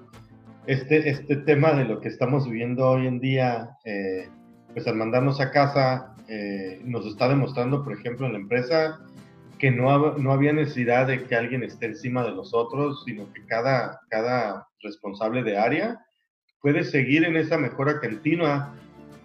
Este, 0.65 1.09
este 1.09 1.35
tema 1.37 1.73
de 1.73 1.85
lo 1.85 1.99
que 2.01 2.07
estamos 2.07 2.45
viviendo 2.45 2.89
hoy 2.89 3.07
en 3.07 3.19
día, 3.19 3.77
eh, 3.85 4.29
pues 4.73 4.87
al 4.87 4.95
mandarnos 4.95 5.39
a 5.39 5.51
casa, 5.51 6.15
eh, 6.27 6.81
nos 6.83 7.05
está 7.05 7.27
demostrando, 7.27 7.83
por 7.83 7.93
ejemplo, 7.93 8.25
en 8.25 8.33
la 8.33 8.39
empresa, 8.39 8.99
que 9.59 9.69
no, 9.69 10.17
no, 10.17 10.31
había 10.31 10.53
necesidad 10.53 11.07
de 11.07 11.23
que 11.23 11.35
alguien 11.35 11.63
esté 11.63 11.87
encima 11.87 12.23
de 12.23 12.31
los 12.31 12.53
otros, 12.53 13.03
sino 13.05 13.31
que 13.33 13.45
cada, 13.45 13.99
cada 14.09 14.67
responsable 14.81 15.43
de 15.43 15.57
área 15.57 15.99
puede 16.61 16.83
seguir 16.83 17.23
en 17.23 17.37
esa 17.37 17.57
mejora 17.57 17.99
continua 17.99 18.73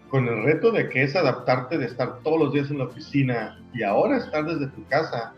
con 0.08 0.28
el 0.28 0.44
reto 0.44 0.70
de 0.70 0.88
que 0.88 1.02
es 1.02 1.16
adaptarte 1.16 1.78
de 1.78 1.86
estar 1.86 2.20
todos 2.20 2.38
los 2.38 2.52
días 2.52 2.70
en 2.70 2.78
la 2.78 2.84
oficina 2.84 3.60
y 3.74 3.82
ahora 3.82 4.18
estar 4.18 4.44
desde 4.44 4.68
tu 4.68 4.84
casa. 4.86 5.34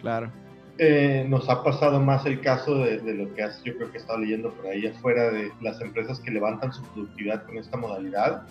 Claro. 0.00 0.32
Eh, 0.78 1.26
nos 1.28 1.48
ha 1.50 1.62
pasado 1.62 2.00
más 2.00 2.24
el 2.24 2.40
caso 2.40 2.78
de, 2.78 2.98
de, 2.98 3.14
lo 3.14 3.34
que 3.34 3.42
has, 3.42 3.62
yo 3.64 3.76
creo 3.76 3.90
que 3.90 3.98
he 3.98 4.00
estado 4.00 4.20
leyendo 4.20 4.50
por 4.52 4.66
ahí 4.66 4.86
afuera 4.86 5.30
de 5.30 5.52
las 5.60 5.80
empresas 5.82 6.18
que 6.20 6.30
levantan 6.30 6.72
su 6.72 6.82
productividad 6.84 7.44
con 7.44 7.58
esta 7.58 7.76
modalidad 7.76 8.46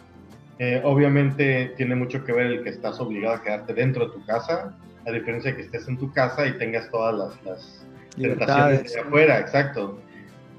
eh, 0.60 0.82
obviamente 0.84 1.74
tiene 1.78 1.96
mucho 1.96 2.24
que 2.26 2.34
ver 2.34 2.48
el 2.48 2.64
que 2.64 2.70
estás 2.70 3.00
obligado 3.00 3.36
a 3.36 3.42
quedarte 3.42 3.74
dentro 3.74 4.08
de 4.08 4.12
tu 4.12 4.26
casa, 4.26 4.78
a 5.08 5.12
diferencia 5.12 5.52
de 5.52 5.58
que 5.58 5.64
estés 5.64 5.88
en 5.88 5.98
tu 5.98 6.12
casa 6.12 6.46
y 6.46 6.58
tengas 6.58 6.92
todas 6.92 7.16
las, 7.16 7.46
las 7.46 7.88
tentaciones 8.18 8.94
de 8.94 9.00
afuera, 9.00 9.40
exacto. 9.40 10.02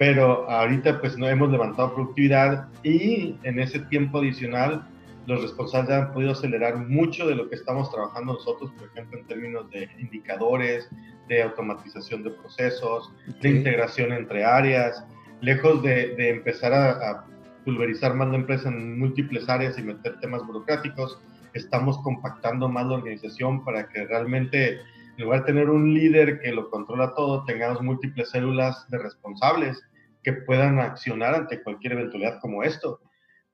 Pero 0.00 0.48
ahorita 0.48 0.98
pues 0.98 1.18
no 1.18 1.28
hemos 1.28 1.50
levantado 1.50 1.94
productividad 1.94 2.68
y 2.82 3.36
en 3.42 3.60
ese 3.60 3.80
tiempo 3.80 4.16
adicional 4.16 4.88
los 5.26 5.42
responsables 5.42 5.90
han 5.90 6.14
podido 6.14 6.32
acelerar 6.32 6.78
mucho 6.78 7.28
de 7.28 7.34
lo 7.34 7.50
que 7.50 7.56
estamos 7.56 7.92
trabajando 7.92 8.32
nosotros, 8.32 8.70
por 8.78 8.88
ejemplo, 8.88 9.18
en 9.18 9.26
términos 9.26 9.70
de 9.70 9.90
indicadores, 9.98 10.88
de 11.28 11.42
automatización 11.42 12.22
de 12.22 12.30
procesos, 12.30 13.12
de 13.42 13.50
integración 13.50 14.14
entre 14.14 14.42
áreas, 14.42 15.04
lejos 15.42 15.82
de, 15.82 16.16
de 16.16 16.30
empezar 16.30 16.72
a, 16.72 16.92
a 16.92 17.26
pulverizar 17.66 18.14
más 18.14 18.28
la 18.28 18.36
empresa 18.36 18.70
en 18.70 18.98
múltiples 18.98 19.50
áreas 19.50 19.78
y 19.78 19.82
meter 19.82 20.18
temas 20.20 20.42
burocráticos, 20.46 21.20
estamos 21.52 21.98
compactando 21.98 22.70
más 22.70 22.86
la 22.86 22.94
organización 22.94 23.62
para 23.66 23.86
que 23.90 24.06
realmente, 24.06 24.80
en 25.18 25.24
lugar 25.24 25.40
de 25.40 25.46
tener 25.48 25.68
un 25.68 25.92
líder 25.92 26.40
que 26.40 26.52
lo 26.52 26.70
controla 26.70 27.14
todo, 27.14 27.44
tengamos 27.44 27.82
múltiples 27.82 28.30
células 28.30 28.88
de 28.88 28.96
responsables 28.96 29.84
que 30.22 30.32
puedan 30.32 30.78
accionar 30.78 31.34
ante 31.34 31.62
cualquier 31.62 31.94
eventualidad 31.94 32.38
como 32.40 32.62
esto. 32.62 33.00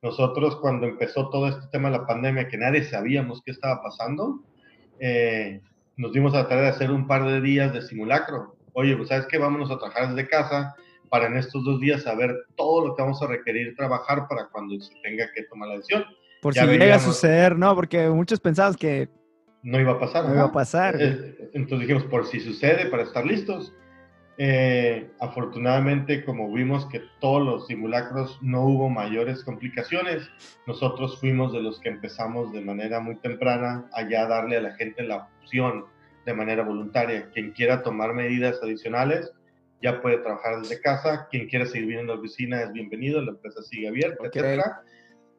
Nosotros 0.02 0.56
cuando 0.56 0.86
empezó 0.86 1.30
todo 1.30 1.48
este 1.48 1.66
tema 1.72 1.90
de 1.90 1.98
la 1.98 2.06
pandemia, 2.06 2.48
que 2.48 2.58
nadie 2.58 2.84
sabíamos 2.84 3.42
qué 3.44 3.52
estaba 3.52 3.82
pasando, 3.82 4.42
eh, 5.00 5.60
nos 5.96 6.12
dimos 6.12 6.34
a 6.34 6.38
la 6.38 6.48
tarea 6.48 6.64
de 6.64 6.70
hacer 6.70 6.90
un 6.90 7.06
par 7.06 7.24
de 7.24 7.40
días 7.40 7.72
de 7.72 7.82
simulacro. 7.82 8.56
Oye, 8.72 8.96
pues 8.96 9.08
sabes 9.08 9.26
que 9.26 9.38
vámonos 9.38 9.70
a 9.70 9.78
trabajar 9.78 10.14
desde 10.14 10.28
casa, 10.28 10.74
para 11.08 11.26
en 11.26 11.36
estos 11.36 11.64
dos 11.64 11.80
días 11.80 12.02
saber 12.02 12.34
todo 12.56 12.86
lo 12.86 12.94
que 12.94 13.02
vamos 13.02 13.22
a 13.22 13.26
requerir 13.26 13.74
trabajar 13.76 14.26
para 14.28 14.48
cuando 14.48 14.78
se 14.80 14.92
tenga 15.02 15.30
que 15.32 15.44
tomar 15.44 15.68
la 15.68 15.76
decisión. 15.76 16.04
Por 16.42 16.54
ya 16.54 16.62
si 16.62 16.66
veíamos, 16.66 16.84
llega 16.84 16.96
a 16.96 17.00
suceder, 17.00 17.56
¿no? 17.56 17.74
Porque 17.74 18.08
muchos 18.08 18.40
pensamos 18.40 18.76
que 18.76 19.08
no 19.62 19.80
iba 19.80 19.92
a 19.92 19.98
pasar. 19.98 20.24
No, 20.26 20.34
iba 20.34 20.44
a 20.44 20.52
pasar. 20.52 20.96
Eh, 21.00 21.50
entonces 21.54 21.88
dijimos, 21.88 22.04
por 22.04 22.26
si 22.26 22.40
sucede, 22.40 22.86
para 22.86 23.02
estar 23.02 23.24
listos. 23.24 23.72
Eh, 24.38 25.10
afortunadamente, 25.18 26.24
como 26.24 26.52
vimos 26.52 26.86
que 26.86 27.00
todos 27.20 27.42
los 27.42 27.66
simulacros 27.68 28.38
no 28.42 28.64
hubo 28.64 28.90
mayores 28.90 29.42
complicaciones, 29.42 30.28
nosotros 30.66 31.18
fuimos 31.18 31.52
de 31.52 31.62
los 31.62 31.80
que 31.80 31.88
empezamos 31.88 32.52
de 32.52 32.60
manera 32.60 33.00
muy 33.00 33.16
temprana 33.16 33.88
allá 33.92 34.22
a 34.22 34.28
darle 34.28 34.58
a 34.58 34.60
la 34.60 34.74
gente 34.74 35.02
la 35.04 35.28
opción 35.40 35.86
de 36.26 36.34
manera 36.34 36.64
voluntaria. 36.64 37.30
Quien 37.32 37.52
quiera 37.52 37.82
tomar 37.82 38.12
medidas 38.12 38.62
adicionales, 38.62 39.32
ya 39.80 40.02
puede 40.02 40.18
trabajar 40.18 40.60
desde 40.60 40.80
casa. 40.80 41.28
Quien 41.30 41.48
quiera 41.48 41.64
seguir 41.64 41.86
viendo 41.86 42.02
en 42.02 42.08
la 42.08 42.14
oficina 42.16 42.62
es 42.62 42.72
bienvenido, 42.72 43.22
la 43.22 43.30
empresa 43.30 43.62
sigue 43.62 43.88
abierta, 43.88 44.26
etcétera. 44.26 44.82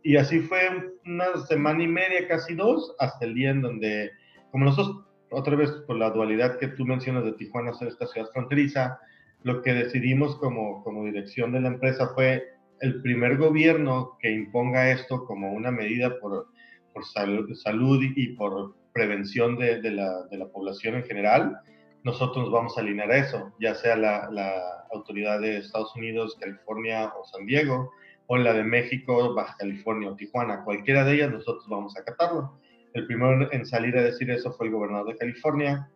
Y 0.03 0.15
así 0.15 0.39
fue 0.39 0.59
una 1.05 1.25
semana 1.47 1.83
y 1.83 1.87
media, 1.87 2.27
casi 2.27 2.55
dos, 2.55 2.95
hasta 2.99 3.25
el 3.25 3.33
día 3.35 3.49
en 3.49 3.61
donde, 3.61 4.11
como 4.51 4.65
nosotros, 4.65 5.06
otra 5.31 5.55
vez 5.55 5.71
por 5.85 5.97
la 5.97 6.09
dualidad 6.11 6.57
que 6.57 6.67
tú 6.67 6.85
mencionas 6.85 7.25
de 7.25 7.33
Tijuana 7.33 7.73
ser 7.73 7.89
esta 7.89 8.07
ciudad 8.07 8.29
fronteriza, 8.33 8.99
lo 9.43 9.61
que 9.61 9.73
decidimos 9.73 10.35
como, 10.37 10.83
como 10.83 11.05
dirección 11.05 11.51
de 11.51 11.61
la 11.61 11.69
empresa 11.69 12.09
fue 12.15 12.43
el 12.81 13.01
primer 13.01 13.37
gobierno 13.37 14.17
que 14.19 14.31
imponga 14.31 14.91
esto 14.91 15.25
como 15.25 15.51
una 15.53 15.71
medida 15.71 16.19
por, 16.19 16.47
por 16.93 17.05
salud, 17.05 18.01
y 18.15 18.35
por 18.35 18.75
prevención 18.93 19.57
de, 19.57 19.81
de, 19.81 19.91
la, 19.91 20.23
de, 20.23 20.37
la, 20.37 20.47
población 20.47 20.95
en 20.95 21.03
general, 21.03 21.59
nosotros 22.03 22.45
nos 22.45 22.51
vamos 22.51 22.77
a 22.77 22.81
alinear 22.81 23.11
a 23.11 23.17
eso, 23.17 23.53
ya 23.59 23.75
sea 23.75 23.95
la, 23.95 24.29
la, 24.31 24.53
autoridad 24.91 25.41
de 25.41 25.57
Estados 25.57 25.93
Unidos, 25.97 26.37
California 26.39 27.11
o 27.19 27.25
San 27.25 27.45
Diego, 27.45 27.91
o 28.27 28.37
la 28.37 28.53
de 28.53 28.63
México, 28.63 29.33
Baja 29.33 29.55
California 29.59 30.09
o 30.09 30.15
Tijuana, 30.15 30.63
cualquiera 30.63 31.03
de 31.03 31.15
ellas 31.15 31.31
nosotros 31.31 31.67
vamos 31.67 31.95
a 31.97 32.01
acatarlo. 32.01 32.57
El 32.97 33.05
primero 33.05 33.47
en 33.53 33.63
salir 33.63 33.95
a 33.95 34.01
decir 34.01 34.31
eso 34.31 34.51
fue 34.53 34.65
el 34.65 34.73
gobernador 34.73 35.13
de 35.13 35.19
California, 35.19 35.87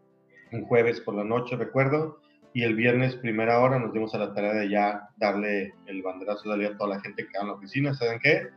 un 0.52 0.66
jueves 0.66 1.02
por 1.02 1.16
la 1.16 1.24
noche, 1.24 1.56
recuerdo, 1.56 2.20
y 2.54 2.62
el 2.62 2.76
viernes 2.76 3.16
primera 3.16 3.60
hora 3.60 3.80
nos 3.80 3.92
dimos 3.92 4.14
a 4.14 4.20
la 4.20 4.36
tarea 4.36 4.54
de 4.54 4.70
ya 4.70 5.10
darle 5.18 5.74
el 5.88 6.04
banderazo 6.04 6.56
de 6.56 6.68
a 6.68 6.78
toda 6.78 6.98
la 6.98 7.02
gente 7.02 7.24
que 7.24 7.28
está 7.30 7.42
en 7.42 7.48
la 7.48 7.54
oficina. 7.54 7.96
¿Saben 7.96 8.20
qué? 8.20 8.50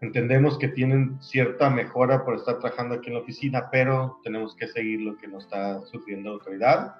Entendemos 0.00 0.58
que 0.58 0.68
tienen 0.68 1.20
cierta 1.20 1.70
mejora 1.70 2.24
por 2.24 2.36
estar 2.36 2.60
trabajando 2.60 2.94
aquí 2.94 3.08
en 3.08 3.14
la 3.14 3.20
oficina, 3.20 3.68
pero 3.72 4.20
tenemos 4.22 4.54
que 4.54 4.68
seguir 4.68 5.00
lo 5.00 5.16
que 5.16 5.26
nos 5.26 5.42
está 5.42 5.80
sufriendo 5.86 6.28
la 6.28 6.34
autoridad. 6.36 6.94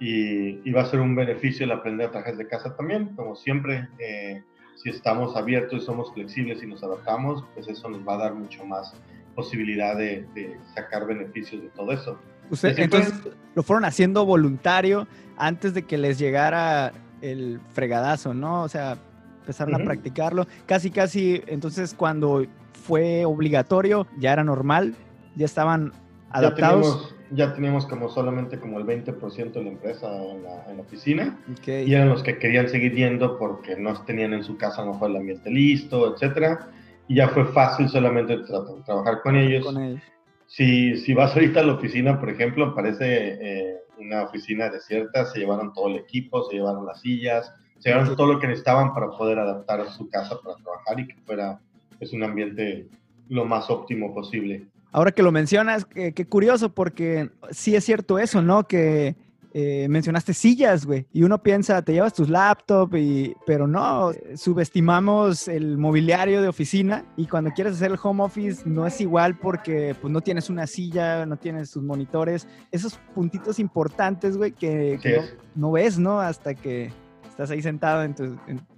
Y, 0.00 0.68
y 0.68 0.72
va 0.72 0.82
a 0.82 0.86
ser 0.86 0.98
un 0.98 1.14
beneficio 1.14 1.64
el 1.64 1.70
aprender 1.70 2.08
a 2.08 2.10
trabajar 2.10 2.36
de 2.36 2.48
casa 2.48 2.74
también. 2.74 3.14
Como 3.14 3.36
siempre, 3.36 3.86
eh, 4.00 4.42
si 4.74 4.90
estamos 4.90 5.36
abiertos 5.36 5.80
y 5.80 5.86
somos 5.86 6.12
flexibles 6.12 6.60
y 6.60 6.66
nos 6.66 6.82
adaptamos, 6.82 7.44
pues 7.54 7.68
eso 7.68 7.88
nos 7.88 8.00
va 8.08 8.14
a 8.14 8.18
dar 8.18 8.34
mucho 8.34 8.64
más 8.64 8.96
posibilidad 9.34 9.96
de, 9.96 10.26
de 10.34 10.58
sacar 10.74 11.06
beneficios 11.06 11.62
de 11.62 11.68
todo 11.68 11.92
eso. 11.92 12.18
Usted, 12.50 12.78
entonces 12.78 13.14
lo 13.54 13.62
fueron 13.62 13.84
haciendo 13.84 14.24
voluntario 14.24 15.06
antes 15.36 15.74
de 15.74 15.82
que 15.82 15.98
les 15.98 16.18
llegara 16.18 16.92
el 17.22 17.60
fregadazo, 17.72 18.34
¿no? 18.34 18.62
O 18.62 18.68
sea, 18.68 18.98
empezaron 19.40 19.74
a 19.74 19.84
practicarlo. 19.84 20.46
Casi, 20.66 20.90
casi, 20.90 21.42
entonces 21.46 21.94
cuando 21.94 22.46
fue 22.72 23.24
obligatorio, 23.24 24.06
ya 24.18 24.32
era 24.32 24.44
normal, 24.44 24.94
ya 25.36 25.46
estaban 25.46 25.92
adaptados. 26.30 27.14
Ya 27.32 27.54
teníamos, 27.54 27.86
como 27.86 28.08
solamente 28.08 28.58
como 28.58 28.80
el 28.80 28.86
20% 28.86 29.52
de 29.52 29.62
la 29.62 29.70
empresa 29.70 30.08
en 30.12 30.42
la, 30.42 30.82
oficina. 30.82 31.38
Y 31.64 31.94
eran 31.94 32.08
los 32.08 32.24
que 32.24 32.38
querían 32.38 32.68
seguir 32.68 32.92
yendo 32.92 33.38
porque 33.38 33.76
no 33.76 33.94
tenían 34.02 34.34
en 34.34 34.42
su 34.42 34.56
casa 34.56 34.82
a 34.82 34.84
lo 34.84 34.94
mejor 34.94 35.10
el 35.10 35.18
ambiente 35.18 35.48
listo, 35.48 36.12
etcétera. 36.12 36.68
Y 37.10 37.16
ya 37.16 37.28
fue 37.30 37.44
fácil 37.46 37.88
solamente 37.88 38.38
trabajar 38.86 39.20
con 39.20 39.34
ellos. 39.34 39.64
Con 39.64 39.82
ellos. 39.82 40.00
Si, 40.46 40.96
si 40.98 41.12
vas 41.12 41.34
ahorita 41.34 41.58
a 41.58 41.64
la 41.64 41.72
oficina, 41.72 42.20
por 42.20 42.30
ejemplo, 42.30 42.72
parece 42.72 43.02
eh, 43.40 43.78
una 43.98 44.22
oficina 44.22 44.68
desierta, 44.68 45.24
se 45.24 45.40
llevaron 45.40 45.72
todo 45.72 45.88
el 45.88 45.96
equipo, 45.96 46.48
se 46.48 46.54
llevaron 46.54 46.86
las 46.86 47.00
sillas, 47.00 47.52
se 47.80 47.88
llevaron 47.88 48.14
todo 48.14 48.32
lo 48.32 48.38
que 48.38 48.46
necesitaban 48.46 48.94
para 48.94 49.08
poder 49.10 49.40
adaptar 49.40 49.80
a 49.80 49.90
su 49.90 50.08
casa 50.08 50.38
para 50.40 50.54
trabajar 50.58 51.00
y 51.00 51.08
que 51.08 51.16
fuera 51.26 51.58
es 51.98 52.12
un 52.12 52.22
ambiente 52.22 52.86
lo 53.28 53.44
más 53.44 53.68
óptimo 53.70 54.14
posible. 54.14 54.68
Ahora 54.92 55.10
que 55.10 55.24
lo 55.24 55.32
mencionas, 55.32 55.86
qué 55.86 56.26
curioso, 56.28 56.72
porque 56.72 57.28
sí 57.50 57.74
es 57.74 57.84
cierto 57.84 58.20
eso, 58.20 58.40
¿no? 58.40 58.68
Que 58.68 59.16
eh, 59.52 59.88
mencionaste 59.88 60.32
sillas, 60.32 60.86
güey, 60.86 61.06
y 61.12 61.24
uno 61.24 61.42
piensa, 61.42 61.82
te 61.82 61.92
llevas 61.92 62.14
tus 62.14 62.28
laptops, 62.28 62.96
y, 62.96 63.34
pero 63.46 63.66
no, 63.66 64.12
subestimamos 64.36 65.48
el 65.48 65.76
mobiliario 65.76 66.40
de 66.40 66.46
oficina 66.46 67.04
y 67.16 67.26
cuando 67.26 67.50
quieres 67.50 67.74
hacer 67.74 67.90
el 67.90 67.98
home 68.00 68.22
office 68.22 68.62
no 68.64 68.86
es 68.86 69.00
igual 69.00 69.38
porque 69.38 69.96
pues 70.00 70.12
no 70.12 70.20
tienes 70.20 70.50
una 70.50 70.68
silla, 70.68 71.26
no 71.26 71.36
tienes 71.36 71.72
tus 71.72 71.82
monitores, 71.82 72.46
esos 72.70 72.98
puntitos 73.14 73.58
importantes, 73.58 74.36
güey, 74.36 74.52
que, 74.52 74.98
no, 75.56 75.72
ves, 75.72 75.98
¿no? 75.98 76.20
Hasta 76.20 76.54
que 76.54 76.92
estás 77.28 77.50
ahí 77.50 77.60
sentado 77.60 78.04
en, 78.04 78.14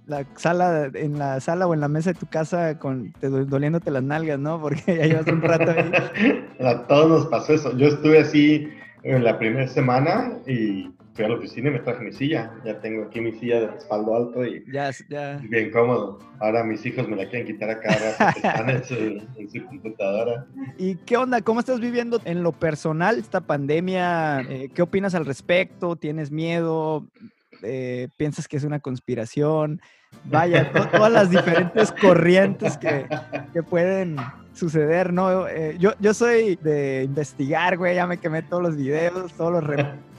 la 0.07 0.25
sala, 0.35 0.89
en 0.93 1.19
la 1.19 1.39
sala 1.39 1.67
o 1.67 1.73
en 1.75 1.81
la 1.81 1.87
mesa 1.87 2.13
de 2.13 2.19
tu 2.19 2.25
casa 2.25 2.79
con 2.79 3.13
te, 3.19 3.29
doliéndote 3.29 3.91
las 3.91 4.03
nalgas, 4.03 4.39
¿no? 4.39 4.59
Porque 4.61 4.97
ya 4.97 5.05
llevas 5.05 5.27
un 5.27 5.41
rato 5.41 5.69
ahí. 5.69 6.45
A 6.65 6.87
todos 6.87 7.09
nos 7.09 7.27
pasó 7.27 7.53
eso. 7.53 7.77
Yo 7.77 7.87
estuve 7.87 8.19
así 8.19 8.67
en 9.03 9.23
la 9.23 9.37
primera 9.37 9.67
semana 9.67 10.31
y 10.47 10.89
fui 11.13 11.25
a 11.25 11.27
la 11.27 11.35
oficina 11.35 11.69
y 11.69 11.73
me 11.73 11.79
traje 11.79 12.03
mi 12.03 12.13
silla. 12.13 12.51
Ya 12.65 12.79
tengo 12.79 13.03
aquí 13.03 13.21
mi 13.21 13.33
silla 13.33 13.61
de 13.61 13.67
respaldo 13.67 14.15
alto 14.15 14.45
y 14.45 14.63
bien 15.49 15.71
cómodo. 15.71 16.19
Ahora 16.39 16.63
mis 16.63 16.85
hijos 16.85 17.07
me 17.07 17.15
la 17.15 17.29
quieren 17.29 17.45
quitar 17.45 17.69
a 17.69 17.79
cada 17.79 18.29
están 18.29 18.69
en 19.37 19.49
su, 19.49 19.65
computadora. 19.65 20.45
¿Y 20.77 20.95
qué 20.95 21.17
onda? 21.17 21.41
¿Cómo 21.41 21.59
estás 21.59 21.79
viviendo 21.79 22.19
en 22.25 22.43
lo 22.43 22.51
personal 22.53 23.19
esta 23.19 23.41
pandemia? 23.41 24.41
Eh, 24.41 24.69
¿Qué 24.73 24.81
opinas 24.81 25.13
al 25.15 25.25
respecto? 25.25 25.95
¿Tienes 25.95 26.31
miedo? 26.31 27.07
Eh, 27.61 28.07
¿Piensas 28.17 28.47
que 28.47 28.57
es 28.57 28.63
una 28.63 28.79
conspiración? 28.79 29.81
Vaya, 30.25 30.71
todas 30.71 31.11
las 31.11 31.29
diferentes 31.29 31.91
corrientes 31.91 32.77
que, 32.77 33.07
que 33.51 33.63
pueden 33.63 34.17
suceder, 34.53 35.11
¿no? 35.11 35.47
Eh, 35.47 35.75
yo, 35.79 35.93
yo 35.99 36.13
soy 36.13 36.55
de 36.57 37.03
investigar, 37.03 37.77
güey, 37.77 37.95
ya 37.95 38.07
me 38.07 38.17
quemé 38.17 38.41
todos 38.43 38.63
los 38.63 38.75
videos, 38.75 39.33
todos 39.33 39.63
los... 39.63 39.63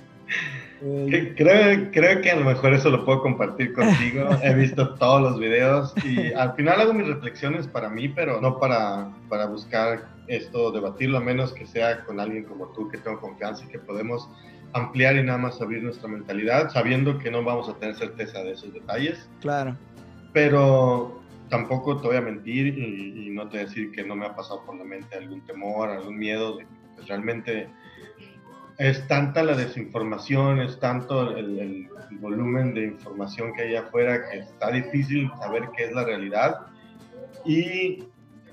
Eh, 0.87 1.33
creo, 1.35 1.91
creo 1.93 2.21
que 2.21 2.31
a 2.31 2.37
lo 2.37 2.45
mejor 2.45 2.75
eso 2.75 2.91
lo 2.91 3.07
puedo 3.07 3.23
compartir 3.23 3.73
contigo. 3.73 4.29
He 4.43 4.53
visto 4.53 4.95
todos 4.99 5.23
los 5.23 5.41
videos 5.41 5.95
y 6.05 6.31
al 6.35 6.55
final 6.55 6.79
hago 6.79 6.93
mis 6.93 7.07
reflexiones 7.07 7.67
para 7.67 7.89
mí, 7.89 8.11
pero 8.11 8.39
no 8.43 8.59
para, 8.59 9.09
para 9.31 9.47
buscar 9.47 10.09
esto, 10.27 10.73
debatirlo, 10.73 11.19
a 11.19 11.21
menos 11.23 11.55
que 11.55 11.67
sea 11.67 12.05
con 12.05 12.21
alguien 12.21 12.45
como 12.45 12.67
tú, 12.69 12.89
que 12.91 12.99
tengo 12.99 13.19
confianza 13.19 13.65
y 13.65 13.69
que 13.69 13.79
podemos 13.79 14.29
ampliar 14.75 15.17
y 15.17 15.23
nada 15.23 15.39
más 15.39 15.61
abrir 15.63 15.83
nuestra 15.83 16.09
mentalidad, 16.09 16.71
sabiendo 16.71 17.19
que 17.19 17.31
no 17.31 17.43
vamos 17.43 17.69
a 17.69 17.75
tener 17.75 17.95
certeza 17.95 18.41
de 18.41 18.53
esos 18.53 18.75
detalles. 18.75 19.27
Claro. 19.41 19.77
Pero 20.35 21.23
tampoco 21.55 22.01
te 22.01 22.09
voy 22.09 22.17
a 22.17 22.21
mentir 22.21 22.77
y, 22.77 23.31
no 23.31 23.45
te 23.49 23.59
voy 23.59 23.59
a 23.61 23.69
decir 23.69 23.93
que 23.93 24.03
no 24.03 24.17
me 24.17 24.27
ha 24.27 24.35
pasado 24.35 24.65
por 24.65 24.77
la 24.77 24.83
mente 24.83 25.17
algún 25.17 25.41
temor, 25.47 25.89
algún 25.89 26.19
miedo, 26.19 26.57
de, 26.57 26.67
pues 26.97 27.07
realmente 27.07 27.69
es 28.79 29.07
tanta 29.07 29.45
la 29.45 29.55
desinformación, 29.55 30.61
es 30.61 30.81
tanto 30.81 31.37
el, 31.37 31.89
volumen 32.21 32.75
de 32.75 32.85
información 32.85 33.53
que 33.55 33.63
hay 33.63 33.77
afuera 33.77 34.29
que 34.29 34.39
está 34.39 34.71
difícil 34.71 35.31
saber 35.39 35.69
qué 35.77 35.85
es 35.85 35.93
la 35.93 36.05
realidad. 36.05 36.67
Y 37.45 38.05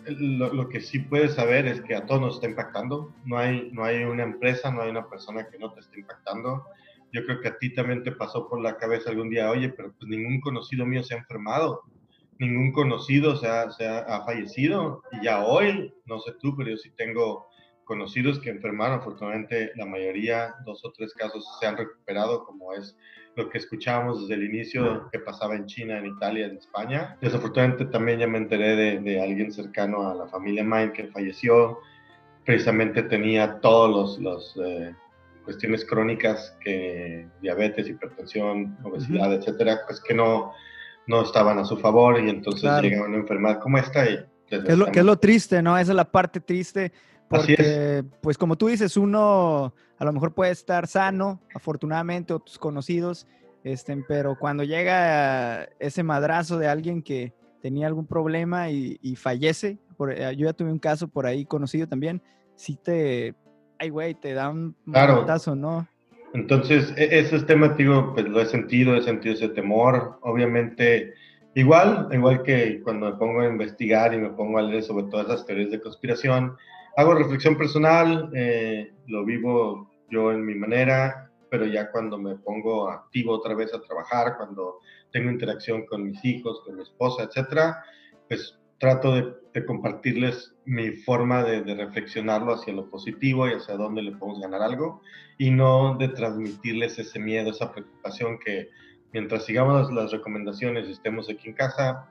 lo, 0.05 0.53
lo, 0.53 0.69
que 0.69 0.79
sí 0.79 0.99
puedes 0.99 1.33
saber 1.35 1.65
es 1.67 1.81
que 1.81 1.95
a 1.95 2.05
todos 2.05 2.21
nos 2.21 2.35
está 2.35 2.47
impactando. 2.47 3.13
No 3.25 3.37
hay, 3.37 3.69
no 3.71 3.83
hay 3.83 4.03
una 4.03 4.23
empresa, 4.23 4.71
no 4.71 4.81
hay 4.81 4.91
una 4.91 5.07
persona 5.07 5.47
que 5.47 5.57
no 5.57 5.73
te 5.73 5.79
esté 5.79 5.99
impactando. 5.99 6.65
Yo 7.13 7.23
creo 7.25 7.39
que 7.39 7.47
a 7.49 7.57
ti 7.57 7.73
también 7.73 8.03
te 8.03 8.11
pasó 8.11 8.47
por 8.47 8.61
la 8.61 8.77
cabeza 8.77 9.09
algún 9.09 9.29
día, 9.29 9.49
oye, 9.49 9.69
pero 9.69 9.91
pues 9.91 10.07
ningún 10.07 10.39
conocido 10.41 10.85
mío 10.85 11.03
se 11.03 11.13
ha 11.15 11.17
enfermado 11.17 11.83
ningún 12.41 12.71
conocido 12.71 13.37
se 13.37 13.47
ha, 13.47 13.71
se 13.71 13.87
ha, 13.87 14.23
fallecido. 14.25 15.03
Y 15.11 15.25
ya 15.25 15.45
hoy, 15.45 15.93
no 16.05 16.19
sé 16.19 16.33
tú, 16.41 16.55
pero 16.57 16.71
yo 16.71 16.77
sí 16.77 16.89
tengo 16.97 17.47
conocidos 17.83 18.39
que 18.39 18.49
enfermaron. 18.49 18.99
Afortunadamente, 18.99 19.71
la 19.75 19.85
mayoría, 19.85 20.55
dos 20.65 20.83
o 20.83 20.91
tres 20.91 21.13
casos, 21.13 21.45
se 21.59 21.67
han 21.67 21.77
recuperado, 21.77 22.43
como 22.43 22.73
es 22.73 22.97
lo 23.35 23.49
que 23.49 23.59
escuchábamos 23.59 24.21
desde 24.21 24.33
el 24.33 24.43
inicio 24.43 25.07
que 25.11 25.19
pasaba 25.19 25.55
en 25.55 25.67
China, 25.67 25.99
en 25.99 26.07
Italia, 26.07 26.47
en 26.47 26.57
España. 26.57 27.17
Desafortunadamente, 27.21 27.85
también 27.85 28.19
ya 28.19 28.27
me 28.27 28.39
enteré 28.39 28.75
de, 28.75 28.99
de 28.99 29.21
alguien 29.21 29.51
cercano 29.51 30.09
a 30.09 30.15
la 30.15 30.27
familia 30.27 30.63
Mine 30.63 30.93
que 30.93 31.07
falleció. 31.07 31.79
Precisamente 32.43 33.03
tenía 33.03 33.59
todos 33.59 34.19
los, 34.19 34.19
los 34.19 34.65
eh, 34.65 34.95
cuestiones 35.45 35.85
crónicas 35.85 36.57
que 36.63 37.27
diabetes, 37.39 37.87
hipertensión, 37.87 38.77
obesidad, 38.83 39.31
etcétera, 39.31 39.81
pues 39.87 40.01
que 40.01 40.15
no 40.15 40.53
no 41.07 41.23
estaban 41.23 41.57
a 41.59 41.65
su 41.65 41.77
favor 41.77 42.19
y 42.19 42.29
entonces 42.29 42.69
llegaron 42.81 43.13
a 43.13 43.17
enfermar 43.17 43.59
como 43.59 43.77
esta 43.77 44.09
y... 44.09 44.19
es, 44.49 44.77
lo, 44.77 44.87
que 44.87 44.99
es 44.99 45.05
lo 45.05 45.17
triste, 45.17 45.61
¿no? 45.61 45.77
Esa 45.77 45.91
es 45.91 45.95
la 45.95 46.11
parte 46.11 46.39
triste. 46.39 46.91
Porque, 47.27 48.03
pues 48.21 48.37
como 48.37 48.57
tú 48.57 48.67
dices, 48.67 48.97
uno 48.97 49.73
a 49.97 50.05
lo 50.05 50.11
mejor 50.11 50.33
puede 50.33 50.51
estar 50.51 50.85
sano, 50.87 51.39
afortunadamente, 51.55 52.33
o 52.33 52.39
tus 52.39 52.57
conocidos, 52.57 53.25
este, 53.63 53.95
pero 54.07 54.37
cuando 54.37 54.63
llega 54.63 55.63
ese 55.79 56.03
madrazo 56.03 56.57
de 56.57 56.67
alguien 56.67 57.01
que 57.01 57.33
tenía 57.61 57.87
algún 57.87 58.07
problema 58.07 58.69
y, 58.69 59.15
fallece, 59.15 59.77
por, 59.95 60.11
eh, 60.11 60.35
yo 60.35 60.47
ya 60.47 60.53
tuve 60.53 60.71
un 60.71 60.79
caso 60.79 61.07
por 61.07 61.25
ahí 61.25 61.45
conocido 61.45 61.87
también, 61.87 62.21
sí 62.55 62.75
te, 62.75 63.35
ay 63.79 63.89
güey, 63.89 64.15
te 64.15 64.33
da 64.33 64.49
un 64.49 64.75
claro. 64.91 65.25
¿no? 65.55 65.87
Entonces, 66.33 66.93
e, 66.97 67.19
ese 67.19 67.39
tema, 67.41 67.69
digo, 67.69 68.13
pues 68.13 68.27
lo 68.27 68.41
he 68.41 68.45
sentido, 68.45 68.95
he 68.95 69.01
sentido 69.01 69.35
ese 69.35 69.49
temor. 69.49 70.17
Obviamente, 70.21 71.13
igual, 71.55 72.07
igual 72.11 72.43
que 72.43 72.81
cuando 72.81 73.11
me 73.11 73.17
pongo 73.17 73.41
a 73.41 73.47
investigar 73.47 74.13
y 74.13 74.17
me 74.17 74.29
pongo 74.29 74.59
a 74.59 74.61
leer 74.63 74.83
sobre 74.83 75.05
todas 75.05 75.27
las 75.27 75.45
teorías 75.45 75.71
de 75.71 75.81
conspiración, 75.81 76.55
hago 76.95 77.15
reflexión 77.15 77.57
personal, 77.57 78.29
eh, 78.33 78.91
lo 79.07 79.25
vivo 79.25 79.91
yo 80.09 80.31
en 80.31 80.45
mi 80.45 80.55
manera. 80.55 81.27
pero 81.49 81.65
ya 81.65 81.91
cuando 81.91 82.17
me 82.17 82.37
pongo 82.37 82.89
activo 82.89 83.33
otra 83.33 83.53
vez 83.53 83.73
a 83.73 83.81
trabajar, 83.81 84.37
cuando 84.37 84.79
tengo 85.11 85.29
interacción 85.29 85.85
con 85.85 86.05
mis 86.05 86.23
hijos, 86.23 86.61
con 86.63 86.77
mi 86.77 86.83
esposa, 86.83 87.23
etcétera, 87.23 87.83
pues 88.29 88.57
trato 88.81 89.13
de, 89.13 89.65
compartirles 89.65 90.55
mi 90.65 90.91
forma 90.91 91.43
de, 91.43 91.61
reflexionarlo 91.75 92.53
hacia 92.53 92.73
lo 92.73 92.89
positivo 92.89 93.47
y 93.47 93.53
hacia 93.53 93.75
dónde 93.75 94.01
le 94.01 94.11
podemos 94.13 94.41
ganar 94.41 94.61
algo 94.63 95.01
y 95.37 95.51
no 95.51 95.95
de 95.97 96.07
transmitirles 96.07 96.97
ese 96.97 97.19
miedo, 97.19 97.51
esa 97.51 97.71
preocupación 97.71 98.39
que 98.39 98.69
mientras 99.13 99.45
sigamos 99.45 99.91
las 99.93 100.11
recomendaciones 100.11 100.89
y 100.89 100.93
estemos 100.93 101.29
aquí 101.29 101.49
en 101.49 101.53
casa, 101.53 102.09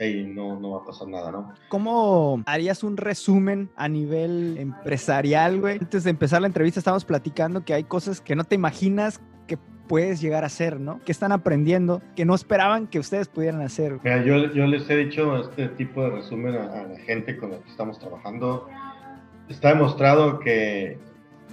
y 0.00 0.24
no, 0.24 0.58
no 0.58 0.70
va 0.70 0.82
a 0.82 0.84
pasar 0.84 1.08
nada, 1.08 1.32
¿no? 1.32 1.54
¿Cómo 1.68 2.42
harías 2.46 2.84
un 2.84 2.96
resumen 2.96 3.68
a 3.76 3.88
nivel 3.88 4.56
empresarial, 4.58 5.60
güey? 5.60 5.78
Antes 5.78 6.04
de 6.04 6.10
empezar 6.10 6.40
la 6.40 6.46
entrevista 6.46 6.80
estábamos 6.80 7.04
platicando 7.04 7.64
que 7.64 7.74
hay 7.74 7.84
cosas 7.84 8.20
que 8.20 8.36
no 8.36 8.44
te 8.44 8.54
imaginas 8.54 9.20
puedes 9.88 10.20
llegar 10.20 10.44
a 10.44 10.46
hacer, 10.46 10.78
¿no? 10.78 11.00
Que 11.04 11.12
están 11.12 11.32
aprendiendo, 11.32 12.02
que 12.14 12.24
no 12.24 12.34
esperaban 12.34 12.86
que 12.86 12.98
ustedes 12.98 13.28
pudieran 13.28 13.62
hacer. 13.62 13.98
Mira, 14.04 14.22
yo, 14.22 14.52
yo 14.52 14.66
les 14.66 14.88
he 14.88 14.96
dicho 14.96 15.36
este 15.38 15.68
tipo 15.68 16.02
de 16.04 16.10
resumen 16.10 16.54
a, 16.54 16.80
a 16.80 16.82
la 16.84 16.98
gente 17.00 17.36
con 17.36 17.50
la 17.50 17.58
que 17.58 17.70
estamos 17.70 17.98
trabajando. 17.98 18.68
Está 19.48 19.70
demostrado 19.70 20.38
que 20.38 20.98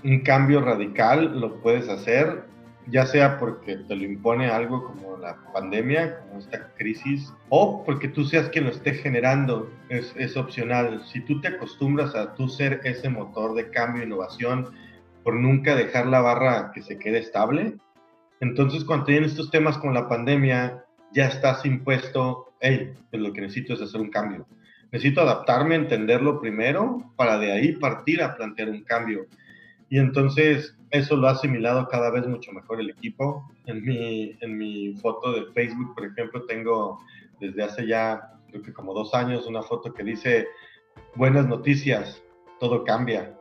un 0.04 0.20
cambio 0.20 0.62
radical 0.62 1.40
lo 1.40 1.62
puedes 1.62 1.90
hacer 1.90 2.44
ya 2.88 3.06
sea 3.06 3.40
porque 3.40 3.78
te 3.78 3.96
lo 3.96 4.04
impone 4.04 4.48
algo 4.48 4.86
como 4.86 5.18
la 5.18 5.38
pandemia, 5.54 6.20
como 6.20 6.40
esta 6.40 6.72
crisis, 6.76 7.34
o 7.50 7.84
porque 7.84 8.08
tú 8.08 8.26
seas 8.26 8.50
quien 8.50 8.66
lo 8.66 8.72
esté 8.72 8.94
generando, 8.94 9.72
es, 9.90 10.14
es 10.18 10.38
opcional. 10.38 11.04
Si 11.06 11.22
tú 11.22 11.42
te 11.42 11.50
acostumbras 11.50 12.16
a 12.16 12.36
tú 12.36 12.48
ser 12.48 12.82
ese 12.84 13.10
motor 13.10 13.56
de 13.56 13.70
cambio 13.70 14.04
e 14.04 14.06
innovación, 14.06 14.70
por 15.24 15.36
nunca 15.36 15.76
dejar 15.76 16.06
la 16.06 16.22
barra 16.22 16.72
que 16.74 16.84
se 16.84 17.00
quede 17.00 17.20
estable, 17.20 17.76
entonces 18.42 18.84
cuando 18.84 19.06
tienen 19.06 19.26
estos 19.26 19.50
temas 19.50 19.78
como 19.78 19.94
la 19.94 20.08
pandemia, 20.08 20.84
ya 21.14 21.28
estás 21.28 21.66
impuesto, 21.66 22.54
hey, 22.60 22.94
pues 23.10 23.22
lo 23.22 23.32
que 23.34 23.42
necesito 23.42 23.74
es 23.74 23.82
hacer 23.82 24.02
un 24.02 24.10
cambio. 24.10 24.48
Necesito 24.92 25.22
adaptarme, 25.22 25.76
entenderlo 25.76 26.40
primero, 26.40 27.12
para 27.16 27.38
de 27.38 27.52
ahí 27.52 27.74
partir 27.74 28.22
a 28.22 28.36
plantear 28.36 28.70
un 28.70 28.84
cambio. 28.84 29.26
Y 29.90 30.00
entonces 30.00 30.78
eso 30.92 31.16
lo 31.16 31.28
ha 31.28 31.32
asimilado 31.32 31.88
cada 31.88 32.10
vez 32.10 32.28
mucho 32.28 32.52
mejor 32.52 32.80
el 32.80 32.90
equipo. 32.90 33.50
En 33.66 33.84
mi, 33.84 34.38
en 34.42 34.58
mi 34.58 34.94
foto 34.96 35.32
de 35.32 35.52
Facebook, 35.54 35.94
por 35.96 36.06
ejemplo, 36.06 36.46
tengo 36.46 37.00
desde 37.40 37.64
hace 37.64 37.88
ya, 37.88 38.34
creo 38.50 38.62
que 38.62 38.74
como 38.74 38.94
dos 38.94 39.14
años, 39.14 39.46
una 39.48 39.62
foto 39.62 39.94
que 39.94 40.04
dice, 40.04 40.48
buenas 41.16 41.48
noticias, 41.48 42.24
todo 42.60 42.84
cambia. 42.84 43.34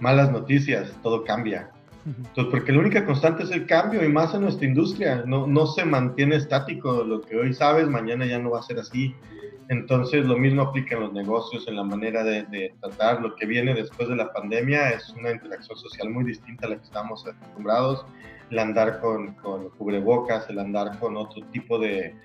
Malas 0.00 0.30
noticias, 0.30 0.96
todo 1.02 1.24
cambia. 1.24 1.70
Entonces, 2.06 2.46
porque 2.50 2.72
la 2.72 2.78
única 2.78 3.04
constante 3.04 3.42
es 3.42 3.50
el 3.50 3.66
cambio 3.66 4.04
y 4.04 4.08
más 4.08 4.34
en 4.34 4.42
nuestra 4.42 4.66
industria. 4.66 5.22
No, 5.26 5.46
no 5.46 5.66
se 5.66 5.84
mantiene 5.84 6.36
estático. 6.36 7.04
Lo 7.04 7.20
que 7.20 7.36
hoy 7.36 7.52
sabes, 7.52 7.88
mañana 7.88 8.26
ya 8.26 8.38
no 8.38 8.50
va 8.50 8.60
a 8.60 8.62
ser 8.62 8.78
así. 8.78 9.14
Entonces, 9.68 10.24
lo 10.24 10.36
mismo 10.36 10.62
aplica 10.62 10.96
en 10.96 11.02
los 11.02 11.12
negocios, 11.12 11.68
en 11.68 11.76
la 11.76 11.84
manera 11.84 12.24
de, 12.24 12.74
tratar. 12.80 13.22
Lo 13.22 13.36
que 13.36 13.46
viene 13.46 13.74
después 13.74 14.08
de 14.08 14.16
la 14.16 14.32
pandemia 14.32 14.90
es 14.90 15.10
una 15.10 15.30
interacción 15.30 15.78
social 15.78 16.10
muy 16.10 16.24
distinta 16.24 16.66
a 16.66 16.70
la 16.70 16.76
que 16.76 16.84
estamos 16.84 17.26
acostumbrados. 17.26 18.04
El 18.50 18.58
andar 18.58 19.00
con, 19.00 19.34
con 19.34 19.70
cubrebocas, 19.70 20.50
el 20.50 20.58
andar 20.58 20.98
con 20.98 21.16
otro 21.16 21.44
tipo 21.52 21.78
de, 21.78 22.16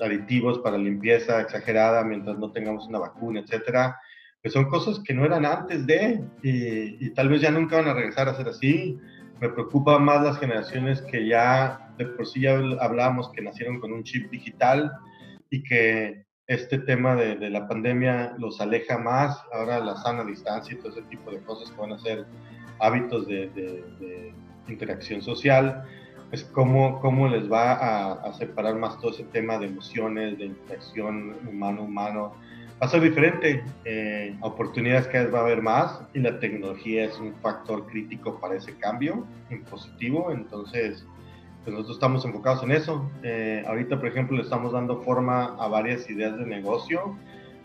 aditivos 0.00 0.58
para 0.58 0.76
limpieza 0.76 1.40
exagerada 1.40 2.04
mientras 2.04 2.38
no 2.38 2.50
tengamos 2.50 2.86
una 2.88 2.98
vacuna, 2.98 3.40
etcétera. 3.40 3.98
Que 4.44 4.50
son 4.50 4.66
cosas 4.66 5.00
que 5.00 5.14
no 5.14 5.24
eran 5.24 5.44
antes 5.44 5.86
de 5.86 6.22
y, 6.42 7.04
y 7.04 7.10
tal 7.14 7.30
vez 7.30 7.40
ya 7.40 7.50
nunca 7.50 7.76
van 7.76 7.88
a 7.88 7.94
regresar 7.94 8.28
a 8.28 8.36
ser 8.36 8.46
así. 8.46 8.96
Me 9.40 9.48
preocupa 9.48 9.98
más 9.98 10.22
las 10.22 10.38
generaciones 10.38 11.02
que 11.02 11.26
ya 11.26 11.84
de 11.98 12.06
por 12.06 12.26
sí 12.26 12.42
ya 12.42 12.58
hablábamos 12.80 13.30
que 13.30 13.42
nacieron 13.42 13.80
con 13.80 13.92
un 13.92 14.04
chip 14.04 14.30
digital 14.30 14.92
y 15.50 15.62
que 15.62 16.24
este 16.46 16.78
tema 16.78 17.14
de, 17.16 17.48
la 17.48 17.66
pandemia 17.66 18.34
los 18.38 18.60
aleja 18.60 18.98
más, 18.98 19.40
ahora 19.52 19.80
la 19.80 19.96
sana 19.96 20.24
distancia 20.24 20.74
y 20.74 20.78
todo 20.78 20.90
ese 20.90 21.02
tipo 21.02 21.30
de 21.30 21.38
cosas 21.40 21.70
que 21.70 21.80
van 21.80 21.92
a 21.92 21.98
ser 21.98 22.26
hábitos 22.80 23.26
de, 23.26 24.34
interacción 24.66 25.20
social, 25.20 25.84
es 26.32 26.44
cómo, 26.44 26.98
cómo 27.00 27.28
les 27.28 27.50
va 27.50 28.14
a, 28.14 28.32
separar 28.34 28.76
más 28.76 28.98
todo 28.98 29.10
ese 29.10 29.24
tema 29.24 29.58
de 29.58 29.66
emociones, 29.66 30.38
de 30.38 30.46
interacción 30.46 31.36
humano-humano. 31.46 32.34
Va 32.82 32.86
a 32.86 32.90
ser 32.90 33.02
diferente, 33.02 33.64
eh, 33.84 34.36
oportunidades 34.40 35.06
que 35.06 35.24
va 35.26 35.38
a 35.38 35.42
haber 35.42 35.62
más 35.62 36.00
y 36.12 36.18
la 36.18 36.38
tecnología 36.40 37.04
es 37.04 37.18
un 37.18 37.32
factor 37.36 37.86
crítico 37.86 38.40
para 38.40 38.56
ese 38.56 38.76
cambio 38.76 39.24
en 39.50 39.62
positivo, 39.62 40.32
entonces 40.32 41.06
pues 41.62 41.72
nosotros 41.72 41.96
estamos 41.96 42.24
enfocados 42.24 42.62
en 42.62 42.72
eso. 42.72 43.10
Eh, 43.22 43.64
ahorita, 43.66 43.98
por 43.98 44.08
ejemplo, 44.08 44.36
le 44.36 44.42
estamos 44.42 44.72
dando 44.72 45.00
forma 45.02 45.56
a 45.58 45.68
varias 45.68 46.08
ideas 46.10 46.36
de 46.36 46.44
negocio, 46.44 47.16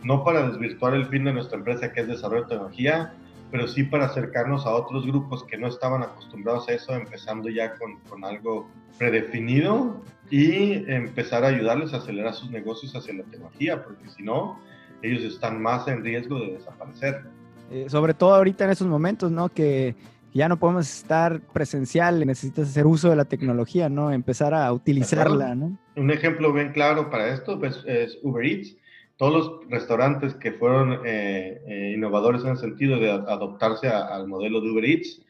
no 0.03 0.23
para 0.23 0.47
desvirtuar 0.47 0.93
el 0.93 1.05
fin 1.07 1.25
de 1.25 1.33
nuestra 1.33 1.57
empresa, 1.57 1.91
que 1.91 2.01
es 2.01 2.07
desarrollo 2.07 2.43
de 2.43 2.49
tecnología, 2.49 3.13
pero 3.51 3.67
sí 3.67 3.83
para 3.83 4.05
acercarnos 4.05 4.65
a 4.65 4.71
otros 4.71 5.05
grupos 5.05 5.43
que 5.43 5.57
no 5.57 5.67
estaban 5.67 6.03
acostumbrados 6.03 6.69
a 6.69 6.73
eso, 6.73 6.93
empezando 6.93 7.49
ya 7.49 7.75
con, 7.75 7.99
con 8.01 8.23
algo 8.23 8.69
predefinido 8.97 10.01
y 10.29 10.89
empezar 10.89 11.43
a 11.43 11.47
ayudarles 11.47 11.93
a 11.93 11.97
acelerar 11.97 12.33
sus 12.33 12.51
negocios 12.51 12.95
hacia 12.95 13.15
la 13.15 13.23
tecnología, 13.23 13.83
porque 13.83 14.07
si 14.09 14.23
no, 14.23 14.59
ellos 15.01 15.23
están 15.23 15.61
más 15.61 15.87
en 15.87 16.03
riesgo 16.03 16.39
de 16.39 16.53
desaparecer. 16.53 17.23
Eh, 17.71 17.85
sobre 17.87 18.13
todo 18.13 18.35
ahorita 18.35 18.65
en 18.65 18.71
esos 18.71 18.87
momentos, 18.87 19.31
¿no? 19.31 19.49
Que 19.49 19.95
ya 20.33 20.47
no 20.47 20.57
podemos 20.57 20.89
estar 20.89 21.41
presencial, 21.41 22.25
necesitas 22.25 22.69
hacer 22.69 22.85
uso 22.85 23.09
de 23.09 23.15
la 23.15 23.25
tecnología, 23.25 23.89
¿no? 23.89 24.11
Empezar 24.11 24.53
a 24.53 24.71
utilizarla, 24.71 25.55
¿no? 25.55 25.77
Un 25.95 26.11
ejemplo 26.11 26.53
bien 26.53 26.71
claro 26.71 27.09
para 27.09 27.33
esto 27.33 27.59
pues, 27.59 27.83
es 27.85 28.17
Uber 28.23 28.45
Eats. 28.45 28.75
Todos 29.17 29.33
los 29.33 29.69
restaurantes 29.69 30.33
que 30.35 30.53
fueron 30.53 31.01
eh, 31.05 31.61
eh, 31.67 31.93
innovadores 31.95 32.43
en 32.43 32.51
el 32.51 32.57
sentido 32.57 32.99
de 32.99 33.11
adoptarse 33.11 33.89
al 33.89 34.27
modelo 34.27 34.61
de 34.61 34.71
Uber 34.71 34.85
Eats, 34.85 35.21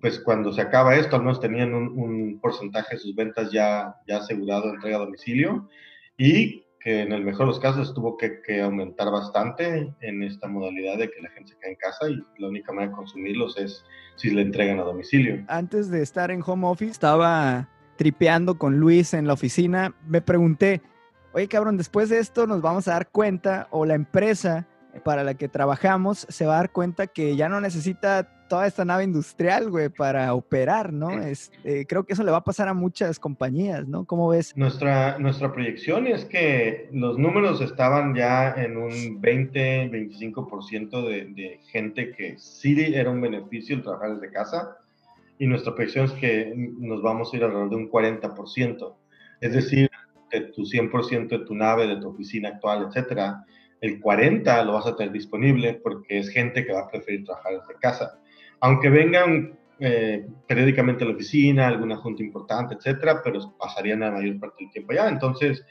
pues 0.00 0.20
cuando 0.20 0.52
se 0.52 0.60
acaba 0.60 0.96
esto, 0.96 1.16
al 1.16 1.22
menos 1.22 1.40
tenían 1.40 1.74
un, 1.74 1.98
un 1.98 2.40
porcentaje 2.40 2.96
de 2.96 3.00
sus 3.00 3.14
ventas 3.14 3.50
ya, 3.50 3.96
ya 4.06 4.18
asegurado 4.18 4.70
entrega 4.70 4.96
a 4.96 5.00
domicilio 5.00 5.68
y 6.16 6.61
que 6.82 7.02
en 7.02 7.12
el 7.12 7.24
mejor 7.24 7.46
de 7.46 7.52
los 7.52 7.60
casos 7.60 7.94
tuvo 7.94 8.16
que, 8.16 8.60
aumentar 8.60 9.10
bastante 9.10 9.94
en 10.00 10.22
esta 10.22 10.48
modalidad 10.48 10.98
de 10.98 11.10
que 11.10 11.22
la 11.22 11.30
gente 11.30 11.52
se 11.52 11.58
quede 11.58 11.70
en 11.72 11.76
casa 11.76 12.10
y 12.10 12.40
la 12.40 12.48
única 12.48 12.72
manera 12.72 12.90
de 12.90 12.96
consumirlos 12.96 13.56
es 13.56 13.84
si 14.16 14.30
le 14.30 14.42
entregan 14.42 14.80
a 14.80 14.82
domicilio. 14.82 15.44
Antes 15.48 15.90
de 15.90 16.02
estar 16.02 16.30
en 16.30 16.42
home 16.44 16.66
office, 16.66 16.90
estaba 16.90 17.68
tripeando 17.96 18.58
con 18.58 18.78
Luis 18.78 19.14
en 19.14 19.26
la 19.26 19.34
oficina, 19.34 19.94
me 20.06 20.20
pregunté, 20.20 20.82
oye 21.32 21.46
cabrón, 21.46 21.76
después 21.76 22.08
de 22.08 22.18
esto 22.18 22.46
nos 22.46 22.60
vamos 22.60 22.88
a 22.88 22.92
dar 22.92 23.10
cuenta 23.10 23.68
o 23.70 23.84
la 23.84 23.94
empresa 23.94 24.66
para 25.04 25.24
la 25.24 25.34
que 25.34 25.48
trabajamos 25.48 26.26
se 26.28 26.46
va 26.46 26.54
a 26.54 26.56
dar 26.58 26.72
cuenta 26.72 27.06
que 27.06 27.36
ya 27.36 27.48
no 27.48 27.60
necesita 27.60 28.41
toda 28.52 28.66
esta 28.66 28.84
nave 28.84 29.04
industrial, 29.04 29.70
güey, 29.70 29.88
para 29.88 30.34
operar, 30.34 30.92
¿no? 30.92 31.10
Es, 31.22 31.50
eh, 31.64 31.86
creo 31.88 32.04
que 32.04 32.12
eso 32.12 32.22
le 32.22 32.30
va 32.30 32.36
a 32.36 32.44
pasar 32.44 32.68
a 32.68 32.74
muchas 32.74 33.18
compañías, 33.18 33.88
¿no? 33.88 34.04
¿Cómo 34.04 34.28
ves? 34.28 34.54
Nuestra, 34.58 35.18
nuestra 35.18 35.50
proyección 35.50 36.06
es 36.06 36.26
que 36.26 36.90
los 36.92 37.16
números 37.16 37.62
estaban 37.62 38.14
ya 38.14 38.52
en 38.52 38.76
un 38.76 39.22
20, 39.22 39.90
25% 39.90 41.02
de, 41.02 41.24
de 41.34 41.60
gente 41.70 42.12
que 42.12 42.36
sí 42.36 42.76
era 42.94 43.08
un 43.08 43.22
beneficio 43.22 43.74
el 43.74 43.82
trabajar 43.82 44.16
desde 44.16 44.30
casa 44.30 44.76
y 45.38 45.46
nuestra 45.46 45.74
proyección 45.74 46.04
es 46.04 46.12
que 46.12 46.52
nos 46.54 47.00
vamos 47.00 47.32
a 47.32 47.36
ir 47.38 47.44
alrededor 47.44 47.70
de 47.70 47.76
un 47.76 47.90
40%. 47.90 48.94
Es 49.40 49.54
decir, 49.54 49.90
de 50.30 50.40
tu 50.42 50.64
100% 50.64 51.28
de 51.28 51.38
tu 51.46 51.54
nave, 51.54 51.86
de 51.86 51.96
tu 51.96 52.10
oficina 52.10 52.50
actual, 52.50 52.86
etcétera, 52.86 53.46
el 53.80 53.98
40 53.98 54.62
lo 54.64 54.74
vas 54.74 54.84
a 54.84 54.94
tener 54.94 55.10
disponible 55.10 55.80
porque 55.82 56.18
es 56.18 56.28
gente 56.28 56.66
que 56.66 56.74
va 56.74 56.80
a 56.80 56.90
preferir 56.90 57.24
trabajar 57.24 57.54
desde 57.54 57.80
casa 57.80 58.18
aunque 58.62 58.88
vengan 58.88 59.58
eh, 59.80 60.24
periódicamente 60.46 61.02
a 61.02 61.08
la 61.08 61.14
oficina, 61.14 61.66
alguna 61.66 61.96
junta 61.96 62.22
importante, 62.22 62.76
etcétera, 62.76 63.20
pero 63.22 63.56
pasarían 63.58 64.00
la 64.00 64.12
mayor 64.12 64.38
parte 64.38 64.64
del 64.64 64.70
tiempo 64.70 64.92
allá. 64.92 65.08
Entonces, 65.08 65.66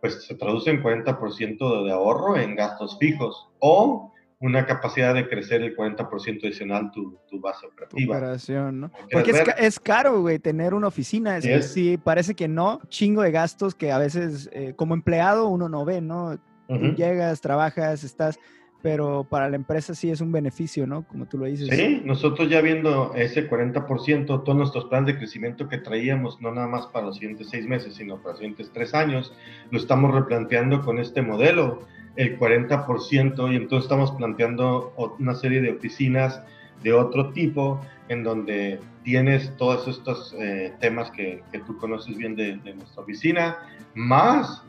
pues 0.00 0.26
se 0.26 0.34
traduce 0.34 0.70
en 0.70 0.82
40% 0.82 1.84
de 1.84 1.92
ahorro 1.92 2.36
en 2.36 2.56
gastos 2.56 2.98
fijos 2.98 3.48
o 3.60 4.12
una 4.40 4.66
capacidad 4.66 5.14
de 5.14 5.28
crecer 5.28 5.62
el 5.62 5.76
40% 5.76 6.44
adicional 6.44 6.90
tu, 6.90 7.16
tu 7.30 7.40
base 7.40 7.66
operativa. 7.66 8.16
operación, 8.16 8.80
¿no? 8.80 8.90
Porque 9.12 9.32
es, 9.58 9.78
caro, 9.78 10.20
güey, 10.20 10.40
tener 10.40 10.74
una 10.74 10.88
oficina. 10.88 11.38
Es, 11.38 11.72
sí, 11.72 11.96
parece 11.96 12.34
que 12.34 12.48
no. 12.48 12.80
Chingo 12.88 13.22
de 13.22 13.30
gastos 13.30 13.76
que 13.76 13.92
a 13.92 13.98
veces 13.98 14.50
eh, 14.52 14.74
como 14.74 14.94
empleado 14.94 15.46
uno 15.46 15.68
no 15.68 15.84
ve, 15.84 16.00
¿no? 16.00 16.36
llegas, 16.68 17.40
trabajas, 17.40 18.02
estás 18.02 18.40
pero 18.82 19.24
para 19.28 19.48
la 19.48 19.56
empresa 19.56 19.94
sí 19.94 20.10
es 20.10 20.20
un 20.20 20.30
beneficio, 20.30 20.86
¿no? 20.86 21.02
Como 21.06 21.26
tú 21.26 21.38
lo 21.38 21.46
dices. 21.46 21.68
Sí, 21.70 22.02
nosotros 22.04 22.48
ya 22.48 22.60
viendo 22.60 23.12
ese 23.14 23.48
40%, 23.48 24.26
todos 24.26 24.56
nuestros 24.56 24.84
planes 24.86 25.06
de 25.14 25.18
crecimiento 25.18 25.68
que 25.68 25.78
traíamos, 25.78 26.40
no 26.40 26.52
nada 26.52 26.68
más 26.68 26.86
para 26.86 27.06
los 27.06 27.16
siguientes 27.16 27.48
seis 27.50 27.66
meses, 27.66 27.94
sino 27.94 28.18
para 28.18 28.30
los 28.30 28.38
siguientes 28.38 28.70
tres 28.72 28.94
años, 28.94 29.32
lo 29.70 29.78
estamos 29.78 30.14
replanteando 30.14 30.82
con 30.82 30.98
este 30.98 31.22
modelo, 31.22 31.80
el 32.16 32.38
40%, 32.38 33.52
y 33.52 33.56
entonces 33.56 33.84
estamos 33.84 34.12
planteando 34.12 34.94
una 35.18 35.34
serie 35.34 35.60
de 35.60 35.72
oficinas 35.72 36.42
de 36.82 36.92
otro 36.92 37.32
tipo, 37.32 37.80
en 38.08 38.22
donde 38.22 38.78
tienes 39.02 39.56
todos 39.56 39.88
estos 39.88 40.34
eh, 40.38 40.72
temas 40.80 41.10
que, 41.10 41.42
que, 41.50 41.58
tú 41.60 41.76
conoces 41.78 42.16
bien 42.16 42.36
de, 42.36 42.56
de 42.58 42.74
nuestra 42.74 43.02
oficina, 43.02 43.56
más 43.94 44.62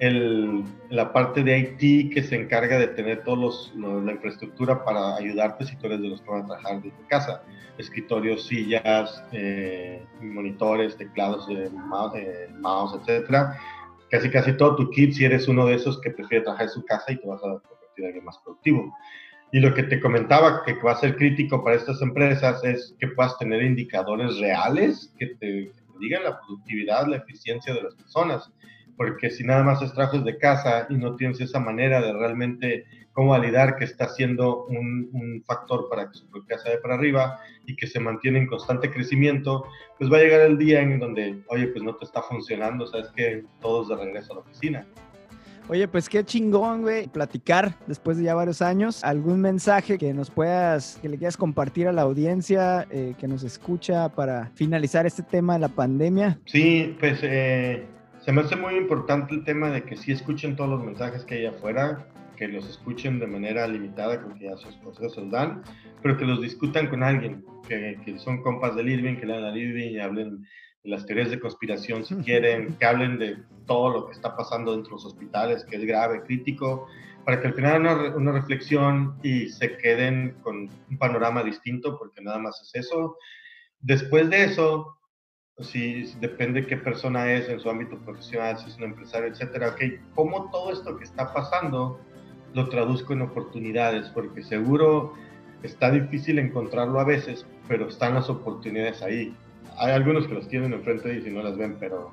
el, 0.00 0.64
la 0.88 1.12
parte 1.12 1.44
de 1.44 1.58
IT 1.58 2.14
que 2.14 2.22
se 2.22 2.34
encarga 2.34 2.78
de 2.78 2.88
tener 2.88 3.22
toda 3.22 3.52
la 3.76 4.12
infraestructura 4.12 4.82
para 4.82 5.16
ayudarte 5.16 5.66
si 5.66 5.76
tú 5.76 5.86
eres 5.86 6.00
de 6.00 6.08
los 6.08 6.22
que 6.22 6.30
van 6.30 6.42
a 6.42 6.46
trabajar 6.46 6.82
desde 6.82 7.06
casa. 7.06 7.42
Escritorios, 7.76 8.46
sillas, 8.46 9.22
eh, 9.32 10.02
monitores, 10.22 10.96
teclados, 10.96 11.46
de 11.48 11.68
mouse, 11.70 12.14
eh, 12.16 12.48
mouse, 12.58 12.98
etcétera. 13.00 13.58
Casi 14.10 14.30
casi 14.30 14.54
todo 14.54 14.76
tu 14.76 14.90
kit 14.90 15.12
si 15.12 15.26
eres 15.26 15.46
uno 15.48 15.66
de 15.66 15.74
esos 15.74 16.00
que 16.00 16.10
prefiere 16.10 16.44
trabajar 16.44 16.66
en 16.66 16.72
su 16.72 16.84
casa 16.86 17.12
y 17.12 17.16
te 17.16 17.28
vas 17.28 17.40
a 17.40 17.60
convertir 17.60 17.98
en 17.98 18.06
alguien 18.06 18.24
más 18.24 18.38
productivo. 18.38 18.96
Y 19.52 19.60
lo 19.60 19.74
que 19.74 19.82
te 19.82 20.00
comentaba 20.00 20.62
que 20.64 20.74
va 20.74 20.92
a 20.92 20.96
ser 20.96 21.16
crítico 21.16 21.62
para 21.62 21.76
estas 21.76 22.00
empresas 22.00 22.64
es 22.64 22.96
que 22.98 23.08
puedas 23.08 23.36
tener 23.36 23.62
indicadores 23.62 24.38
reales 24.38 25.12
que 25.18 25.26
te, 25.26 25.36
que 25.36 25.72
te 25.72 25.98
digan 26.00 26.24
la 26.24 26.40
productividad, 26.40 27.06
la 27.06 27.16
eficiencia 27.16 27.74
de 27.74 27.82
las 27.82 27.94
personas 27.96 28.50
porque 29.00 29.30
si 29.30 29.44
nada 29.44 29.62
más 29.62 29.80
extrajes 29.80 30.22
de 30.24 30.36
casa 30.36 30.86
y 30.90 30.94
no 30.94 31.16
tienes 31.16 31.40
esa 31.40 31.58
manera 31.58 32.02
de 32.02 32.12
realmente 32.12 32.84
cómo 33.14 33.30
validar 33.30 33.76
que 33.76 33.86
está 33.86 34.10
siendo 34.10 34.66
un, 34.66 35.08
un 35.14 35.42
factor 35.46 35.88
para 35.88 36.10
que 36.10 36.18
su 36.18 36.28
casa 36.46 36.64
vaya 36.66 36.82
para 36.82 36.96
arriba 36.96 37.40
y 37.64 37.76
que 37.76 37.86
se 37.86 37.98
mantiene 37.98 38.40
en 38.40 38.46
constante 38.46 38.90
crecimiento, 38.90 39.64
pues 39.98 40.12
va 40.12 40.18
a 40.18 40.20
llegar 40.20 40.42
el 40.42 40.58
día 40.58 40.82
en 40.82 40.98
donde, 40.98 41.42
oye, 41.46 41.68
pues 41.68 41.82
no 41.82 41.96
te 41.96 42.04
está 42.04 42.20
funcionando, 42.20 42.86
sabes 42.86 43.08
que 43.16 43.42
todos 43.62 43.88
de 43.88 43.96
regreso 43.96 44.32
a 44.32 44.34
la 44.34 44.40
oficina. 44.42 44.86
Oye, 45.70 45.88
pues 45.88 46.06
qué 46.10 46.22
chingón, 46.22 46.82
güey, 46.82 47.06
platicar 47.06 47.78
después 47.86 48.18
de 48.18 48.24
ya 48.24 48.34
varios 48.34 48.60
años. 48.60 49.02
¿Algún 49.02 49.40
mensaje 49.40 49.96
que 49.96 50.12
nos 50.12 50.30
puedas, 50.30 50.98
que 51.00 51.08
le 51.08 51.16
quieras 51.16 51.38
compartir 51.38 51.88
a 51.88 51.92
la 51.92 52.02
audiencia 52.02 52.86
eh, 52.90 53.14
que 53.18 53.26
nos 53.26 53.44
escucha 53.44 54.10
para 54.10 54.50
finalizar 54.56 55.06
este 55.06 55.22
tema 55.22 55.54
de 55.54 55.60
la 55.60 55.68
pandemia? 55.68 56.38
Sí, 56.44 56.98
pues 57.00 57.20
eh, 57.22 57.86
se 58.30 58.34
me 58.34 58.42
hace 58.42 58.54
muy 58.54 58.76
importante 58.76 59.34
el 59.34 59.42
tema 59.42 59.70
de 59.70 59.82
que 59.82 59.96
sí 59.96 60.12
escuchen 60.12 60.54
todos 60.54 60.70
los 60.70 60.84
mensajes 60.84 61.24
que 61.24 61.34
hay 61.34 61.46
afuera, 61.46 62.06
que 62.36 62.46
los 62.46 62.64
escuchen 62.70 63.18
de 63.18 63.26
manera 63.26 63.66
limitada, 63.66 64.22
como 64.22 64.38
que 64.38 64.44
ya 64.44 64.56
sus 64.56 64.76
consejos 64.76 65.16
se 65.16 65.22
los 65.22 65.32
dan, 65.32 65.64
pero 66.00 66.16
que 66.16 66.24
los 66.24 66.40
discutan 66.40 66.86
con 66.86 67.02
alguien, 67.02 67.44
que, 67.66 67.98
que 68.04 68.16
son 68.20 68.40
compas 68.40 68.76
de 68.76 68.84
Irving, 68.84 69.16
que 69.16 69.26
lean 69.26 69.42
a 69.42 69.58
Irving 69.58 69.90
y 69.90 69.98
hablen 69.98 70.46
de 70.84 70.90
las 70.90 71.06
teorías 71.06 71.32
de 71.32 71.40
conspiración 71.40 72.04
si 72.04 72.14
quieren, 72.18 72.72
que 72.74 72.86
hablen 72.86 73.18
de 73.18 73.36
todo 73.66 73.90
lo 73.90 74.06
que 74.06 74.12
está 74.12 74.36
pasando 74.36 74.76
dentro 74.76 74.90
de 74.90 75.02
los 75.02 75.06
hospitales, 75.06 75.64
que 75.64 75.78
es 75.78 75.84
grave, 75.84 76.22
crítico, 76.22 76.86
para 77.24 77.40
que 77.40 77.48
al 77.48 77.54
final 77.54 77.80
una, 77.80 78.14
una 78.14 78.30
reflexión 78.30 79.18
y 79.24 79.48
se 79.48 79.76
queden 79.76 80.36
con 80.44 80.70
un 80.88 80.98
panorama 80.98 81.42
distinto, 81.42 81.98
porque 81.98 82.22
nada 82.22 82.38
más 82.38 82.62
es 82.62 82.86
eso. 82.86 83.16
Después 83.80 84.30
de 84.30 84.44
eso, 84.44 84.99
si 85.62 86.12
depende 86.20 86.66
qué 86.66 86.76
persona 86.76 87.30
es 87.32 87.48
en 87.48 87.60
su 87.60 87.68
ámbito 87.68 87.98
profesional, 87.98 88.58
si 88.58 88.70
es 88.70 88.76
un 88.78 88.84
empresario, 88.84 89.28
etcétera. 89.28 89.70
Okay, 89.70 90.00
¿cómo 90.14 90.50
todo 90.50 90.72
esto 90.72 90.96
que 90.96 91.04
está 91.04 91.32
pasando 91.32 92.00
lo 92.54 92.68
traduzco 92.68 93.12
en 93.12 93.22
oportunidades? 93.22 94.08
Porque 94.08 94.42
seguro 94.42 95.14
está 95.62 95.90
difícil 95.90 96.38
encontrarlo 96.38 96.98
a 97.00 97.04
veces, 97.04 97.46
pero 97.68 97.88
están 97.88 98.14
las 98.14 98.30
oportunidades 98.30 99.02
ahí. 99.02 99.34
Hay 99.78 99.92
algunos 99.92 100.26
que 100.26 100.34
los 100.34 100.48
tienen 100.48 100.72
enfrente 100.72 101.14
y 101.14 101.22
si 101.22 101.30
no 101.30 101.42
las 101.42 101.56
ven, 101.56 101.76
pero 101.78 102.12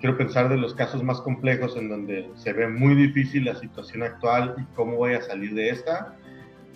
quiero 0.00 0.16
pensar 0.16 0.48
de 0.48 0.56
los 0.56 0.74
casos 0.74 1.02
más 1.02 1.20
complejos 1.20 1.76
en 1.76 1.88
donde 1.88 2.30
se 2.34 2.52
ve 2.52 2.68
muy 2.68 2.94
difícil 2.94 3.44
la 3.44 3.54
situación 3.54 4.02
actual 4.02 4.56
y 4.58 4.74
cómo 4.74 4.96
voy 4.96 5.14
a 5.14 5.22
salir 5.22 5.54
de 5.54 5.70
esta. 5.70 6.16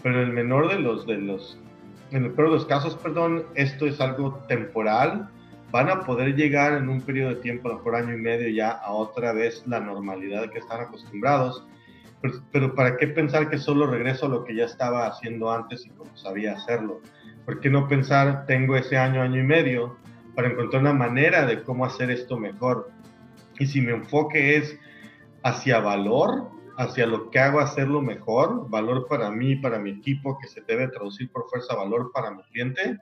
Pero 0.02 0.22
el 0.22 0.32
menor 0.32 0.68
de 0.68 0.78
los, 0.78 1.06
de 1.06 1.16
los, 1.16 1.58
en 2.10 2.24
el 2.24 2.32
peor 2.32 2.50
de 2.50 2.54
los 2.56 2.66
casos, 2.66 2.94
perdón, 2.96 3.44
esto 3.54 3.86
es 3.86 4.00
algo 4.00 4.34
temporal 4.46 5.30
van 5.70 5.88
a 5.88 6.00
poder 6.00 6.34
llegar 6.34 6.74
en 6.74 6.88
un 6.88 7.00
periodo 7.00 7.34
de 7.34 7.40
tiempo, 7.40 7.68
a 7.68 7.72
lo 7.72 7.78
mejor 7.78 7.96
año 7.96 8.14
y 8.14 8.20
medio 8.20 8.48
ya, 8.48 8.70
a 8.70 8.92
otra 8.92 9.32
vez 9.32 9.62
la 9.66 9.80
normalidad 9.80 10.50
que 10.50 10.58
están 10.58 10.80
acostumbrados. 10.80 11.66
Pero, 12.22 12.34
pero, 12.50 12.74
¿para 12.74 12.96
qué 12.96 13.08
pensar 13.08 13.50
que 13.50 13.58
solo 13.58 13.86
regreso 13.86 14.26
a 14.26 14.28
lo 14.28 14.44
que 14.44 14.54
ya 14.54 14.64
estaba 14.64 15.06
haciendo 15.06 15.50
antes 15.50 15.84
y 15.84 15.90
como 15.90 16.16
sabía 16.16 16.54
hacerlo? 16.54 17.00
¿Por 17.44 17.60
qué 17.60 17.70
no 17.70 17.88
pensar, 17.88 18.46
tengo 18.46 18.76
ese 18.76 18.96
año, 18.96 19.22
año 19.22 19.40
y 19.40 19.44
medio, 19.44 19.96
para 20.34 20.48
encontrar 20.48 20.82
una 20.82 20.92
manera 20.92 21.46
de 21.46 21.62
cómo 21.62 21.84
hacer 21.84 22.10
esto 22.10 22.38
mejor? 22.38 22.90
Y 23.58 23.66
si 23.66 23.80
mi 23.80 23.92
enfoque 23.92 24.56
es 24.56 24.78
hacia 25.42 25.80
valor, 25.80 26.50
hacia 26.76 27.06
lo 27.06 27.30
que 27.30 27.38
hago 27.38 27.60
hacerlo 27.60 28.02
mejor, 28.02 28.68
valor 28.68 29.06
para 29.08 29.30
mí, 29.30 29.56
para 29.56 29.78
mi 29.78 29.90
equipo, 29.90 30.38
que 30.38 30.48
se 30.48 30.60
debe 30.62 30.88
traducir 30.88 31.30
por 31.30 31.48
fuerza 31.48 31.74
valor 31.74 32.10
para 32.12 32.30
mi 32.30 32.42
cliente, 32.44 32.98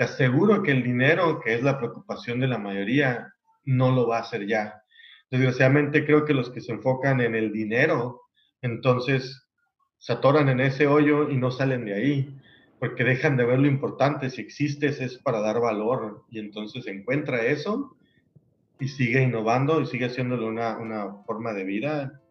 te 0.00 0.04
aseguro 0.04 0.62
que 0.62 0.70
el 0.70 0.82
dinero, 0.82 1.42
que 1.44 1.52
es 1.52 1.62
la 1.62 1.76
preocupación 1.76 2.40
de 2.40 2.48
la 2.48 2.56
mayoría, 2.56 3.34
no 3.66 3.92
lo 3.92 4.08
va 4.08 4.16
a 4.16 4.20
hacer 4.22 4.46
ya. 4.46 4.82
Desgraciadamente 5.30 6.06
creo 6.06 6.24
que 6.24 6.32
los 6.32 6.48
que 6.48 6.62
se 6.62 6.72
enfocan 6.72 7.20
en 7.20 7.34
el 7.34 7.52
dinero, 7.52 8.22
entonces 8.62 9.46
se 9.98 10.14
atoran 10.14 10.48
en 10.48 10.60
ese 10.60 10.86
hoyo 10.86 11.28
y 11.28 11.36
no 11.36 11.50
salen 11.50 11.84
de 11.84 11.92
ahí, 11.92 12.40
porque 12.78 13.04
dejan 13.04 13.36
de 13.36 13.44
ver 13.44 13.58
lo 13.58 13.66
importante. 13.66 14.30
Si 14.30 14.40
existes 14.40 15.02
es 15.02 15.18
para 15.18 15.40
dar 15.40 15.60
valor 15.60 16.24
y 16.30 16.38
entonces 16.38 16.86
encuentra 16.86 17.42
eso 17.42 17.94
y 18.78 18.88
sigue 18.88 19.20
innovando 19.20 19.82
y 19.82 19.86
sigue 19.86 20.06
haciéndolo 20.06 20.46
una, 20.46 20.78
una 20.78 21.12
forma 21.26 21.52
de 21.52 21.64
vida. 21.64 22.22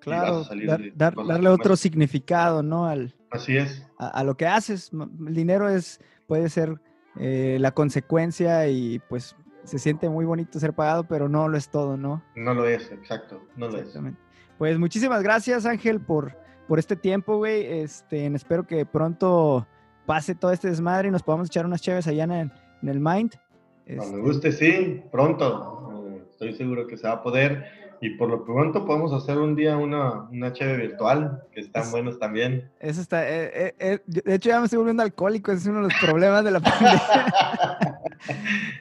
Claro, 0.00 0.44
dar, 0.94 1.14
darle 1.14 1.48
otro 1.48 1.76
significado, 1.76 2.62
¿no? 2.62 2.84
Al, 2.84 3.14
Así 3.30 3.56
es. 3.56 3.82
A, 3.98 4.08
a, 4.08 4.22
lo 4.22 4.36
que 4.36 4.46
haces. 4.46 4.90
El 4.92 5.34
dinero 5.34 5.70
es 5.70 5.98
puede 6.28 6.48
ser 6.50 6.80
eh, 7.18 7.56
la 7.58 7.72
consecuencia 7.72 8.68
y 8.68 9.00
pues 9.08 9.34
se 9.64 9.78
siente 9.78 10.08
muy 10.08 10.24
bonito 10.24 10.60
ser 10.60 10.72
pagado, 10.72 11.04
pero 11.04 11.28
no 11.28 11.48
lo 11.48 11.56
es 11.56 11.68
todo, 11.68 11.96
¿no? 11.96 12.22
No 12.36 12.54
lo 12.54 12.66
es, 12.66 12.92
exacto, 12.92 13.42
no 13.56 13.68
lo 13.68 13.78
es. 13.78 13.98
Pues 14.56 14.78
muchísimas 14.78 15.22
gracias 15.22 15.66
Ángel 15.66 16.00
por, 16.00 16.36
por 16.68 16.78
este 16.78 16.94
tiempo, 16.94 17.38
güey. 17.38 17.64
Este, 17.80 18.26
espero 18.26 18.66
que 18.66 18.86
pronto 18.86 19.66
pase 20.06 20.34
todo 20.34 20.52
este 20.52 20.68
desmadre 20.68 21.08
y 21.08 21.10
nos 21.10 21.22
podamos 21.22 21.48
echar 21.48 21.66
unas 21.66 21.82
chaves 21.82 22.06
allá 22.06 22.24
en, 22.24 22.32
en 22.32 22.88
el 22.88 23.00
Mind. 23.00 23.34
Este... 23.84 23.96
Cuando 23.96 24.18
me 24.18 24.22
guste, 24.22 24.52
sí, 24.52 25.02
pronto. 25.10 26.06
Eh, 26.08 26.22
estoy 26.30 26.54
seguro 26.54 26.86
que 26.86 26.96
se 26.96 27.06
va 27.08 27.14
a 27.14 27.22
poder. 27.22 27.87
Y 28.00 28.10
por 28.10 28.28
lo 28.28 28.44
pronto 28.44 28.84
podemos 28.86 29.12
hacer 29.12 29.38
un 29.38 29.56
día 29.56 29.76
una, 29.76 30.28
una 30.30 30.52
cheve 30.52 30.76
virtual, 30.76 31.42
que 31.52 31.60
están 31.60 31.82
es, 31.82 31.90
buenos 31.90 32.18
también. 32.18 32.70
Eso 32.78 33.00
está, 33.00 33.28
eh, 33.28 33.50
eh, 33.54 33.74
eh, 33.78 33.98
de 34.06 34.34
hecho 34.34 34.50
ya 34.50 34.58
me 34.58 34.66
estoy 34.66 34.78
volviendo 34.78 35.02
alcohólico, 35.02 35.50
ese 35.50 35.62
es 35.62 35.66
uno 35.66 35.78
de 35.78 35.88
los 35.88 36.00
problemas 36.00 36.44
de 36.44 36.50
la 36.50 36.60
pandemia. 36.60 37.02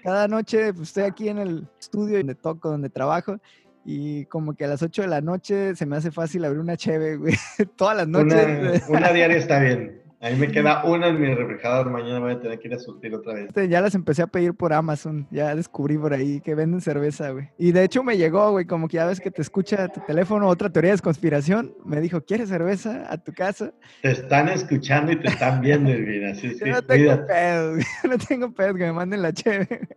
Cada 0.04 0.28
noche 0.28 0.74
pues, 0.74 0.90
estoy 0.90 1.04
aquí 1.04 1.30
en 1.30 1.40
el 1.40 1.68
estudio 1.80 2.18
donde 2.18 2.36
toco, 2.36 2.70
donde 2.70 2.90
trabajo, 2.90 3.40
y 3.84 4.26
como 4.26 4.54
que 4.54 4.66
a 4.66 4.68
las 4.68 4.84
8 4.84 5.04
de 5.04 5.08
la 5.08 5.22
noche 5.22 5.76
se 5.76 5.86
me 5.86 5.96
hace 5.96 6.12
fácil 6.12 6.44
abrir 6.46 6.60
una 6.60 6.76
cheve, 6.76 7.16
güey. 7.16 7.36
Todas 7.76 7.98
las 7.98 8.08
noches. 8.08 8.84
Una, 8.90 9.00
una 9.00 9.14
diaria 9.14 9.38
está 9.38 9.60
bien. 9.60 10.07
A 10.20 10.32
mí 10.32 10.36
me 10.36 10.48
queda 10.48 10.84
una 10.84 11.10
en 11.10 11.22
mi 11.22 11.32
refrigerador, 11.32 11.92
mañana 11.92 12.20
voy 12.20 12.32
a 12.32 12.40
tener 12.40 12.58
que 12.58 12.68
ir 12.68 12.74
a 12.74 12.80
surtir 12.80 13.14
otra 13.14 13.36
vez. 13.36 13.52
Ya 13.70 13.82
las 13.82 13.94
empecé 13.94 14.24
a 14.24 14.28
pedir 14.28 14.56
por 14.56 14.74
Amazon, 14.74 15.28
ya 15.30 15.54
descubrí 15.54 15.96
por 15.96 16.12
ahí 16.12 16.42
que 16.42 16.56
venden 16.56 16.82
cerveza, 16.82 17.30
güey. 17.30 17.50
Y 17.60 17.72
de 17.72 17.84
hecho 17.84 18.02
me 18.02 18.18
llegó, 18.18 18.50
güey, 18.50 18.66
como 18.66 18.88
que 18.88 18.96
ya 18.98 19.06
ves 19.06 19.20
que 19.20 19.30
te 19.30 19.44
escucha 19.44 19.88
tu 19.90 20.00
teléfono, 20.02 20.48
otra 20.48 20.72
teoría 20.72 20.96
de 20.96 21.00
conspiración, 21.00 21.76
me 21.86 22.02
dijo, 22.02 22.22
¿quieres 22.22 22.50
cerveza 22.50 23.06
a 23.12 23.18
tu 23.18 23.32
casa? 23.32 23.72
Te 24.02 24.12
están 24.12 24.50
escuchando 24.50 25.12
y 25.12 25.20
te 25.20 25.28
están 25.28 25.62
viendo, 25.62 25.92
Elvira, 25.92 26.34
sí, 26.34 26.50
sí. 26.50 26.62
Yo 26.66 26.74
no 26.74 26.82
tengo 26.82 27.28
pedo, 27.28 27.74
no 28.10 28.18
tengo 28.18 28.52
pedo 28.52 28.74
que 28.74 28.86
me 28.86 28.94
manden 28.94 29.22
la 29.22 29.32
chévere. 29.34 29.88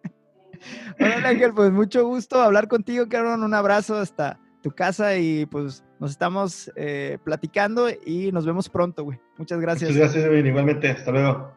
Bueno, 0.98 1.14
Ángel, 1.26 1.54
pues 1.54 1.72
mucho 1.72 2.06
gusto 2.06 2.40
hablar 2.40 2.68
contigo, 2.68 3.08
cabrón, 3.08 3.42
un 3.42 3.54
abrazo 3.54 3.96
hasta 3.96 4.38
tu 4.62 4.70
casa 4.70 5.16
y 5.16 5.46
pues 5.46 5.84
nos 5.98 6.10
estamos 6.10 6.70
eh, 6.76 7.18
platicando 7.24 7.88
y 7.90 8.30
nos 8.32 8.46
vemos 8.46 8.68
pronto, 8.68 9.04
güey. 9.04 9.18
Muchas 9.38 9.60
gracias. 9.60 9.90
Muchas 9.90 10.14
gracias, 10.14 10.46
igualmente. 10.46 10.88
Hasta 10.90 11.10
luego. 11.10 11.52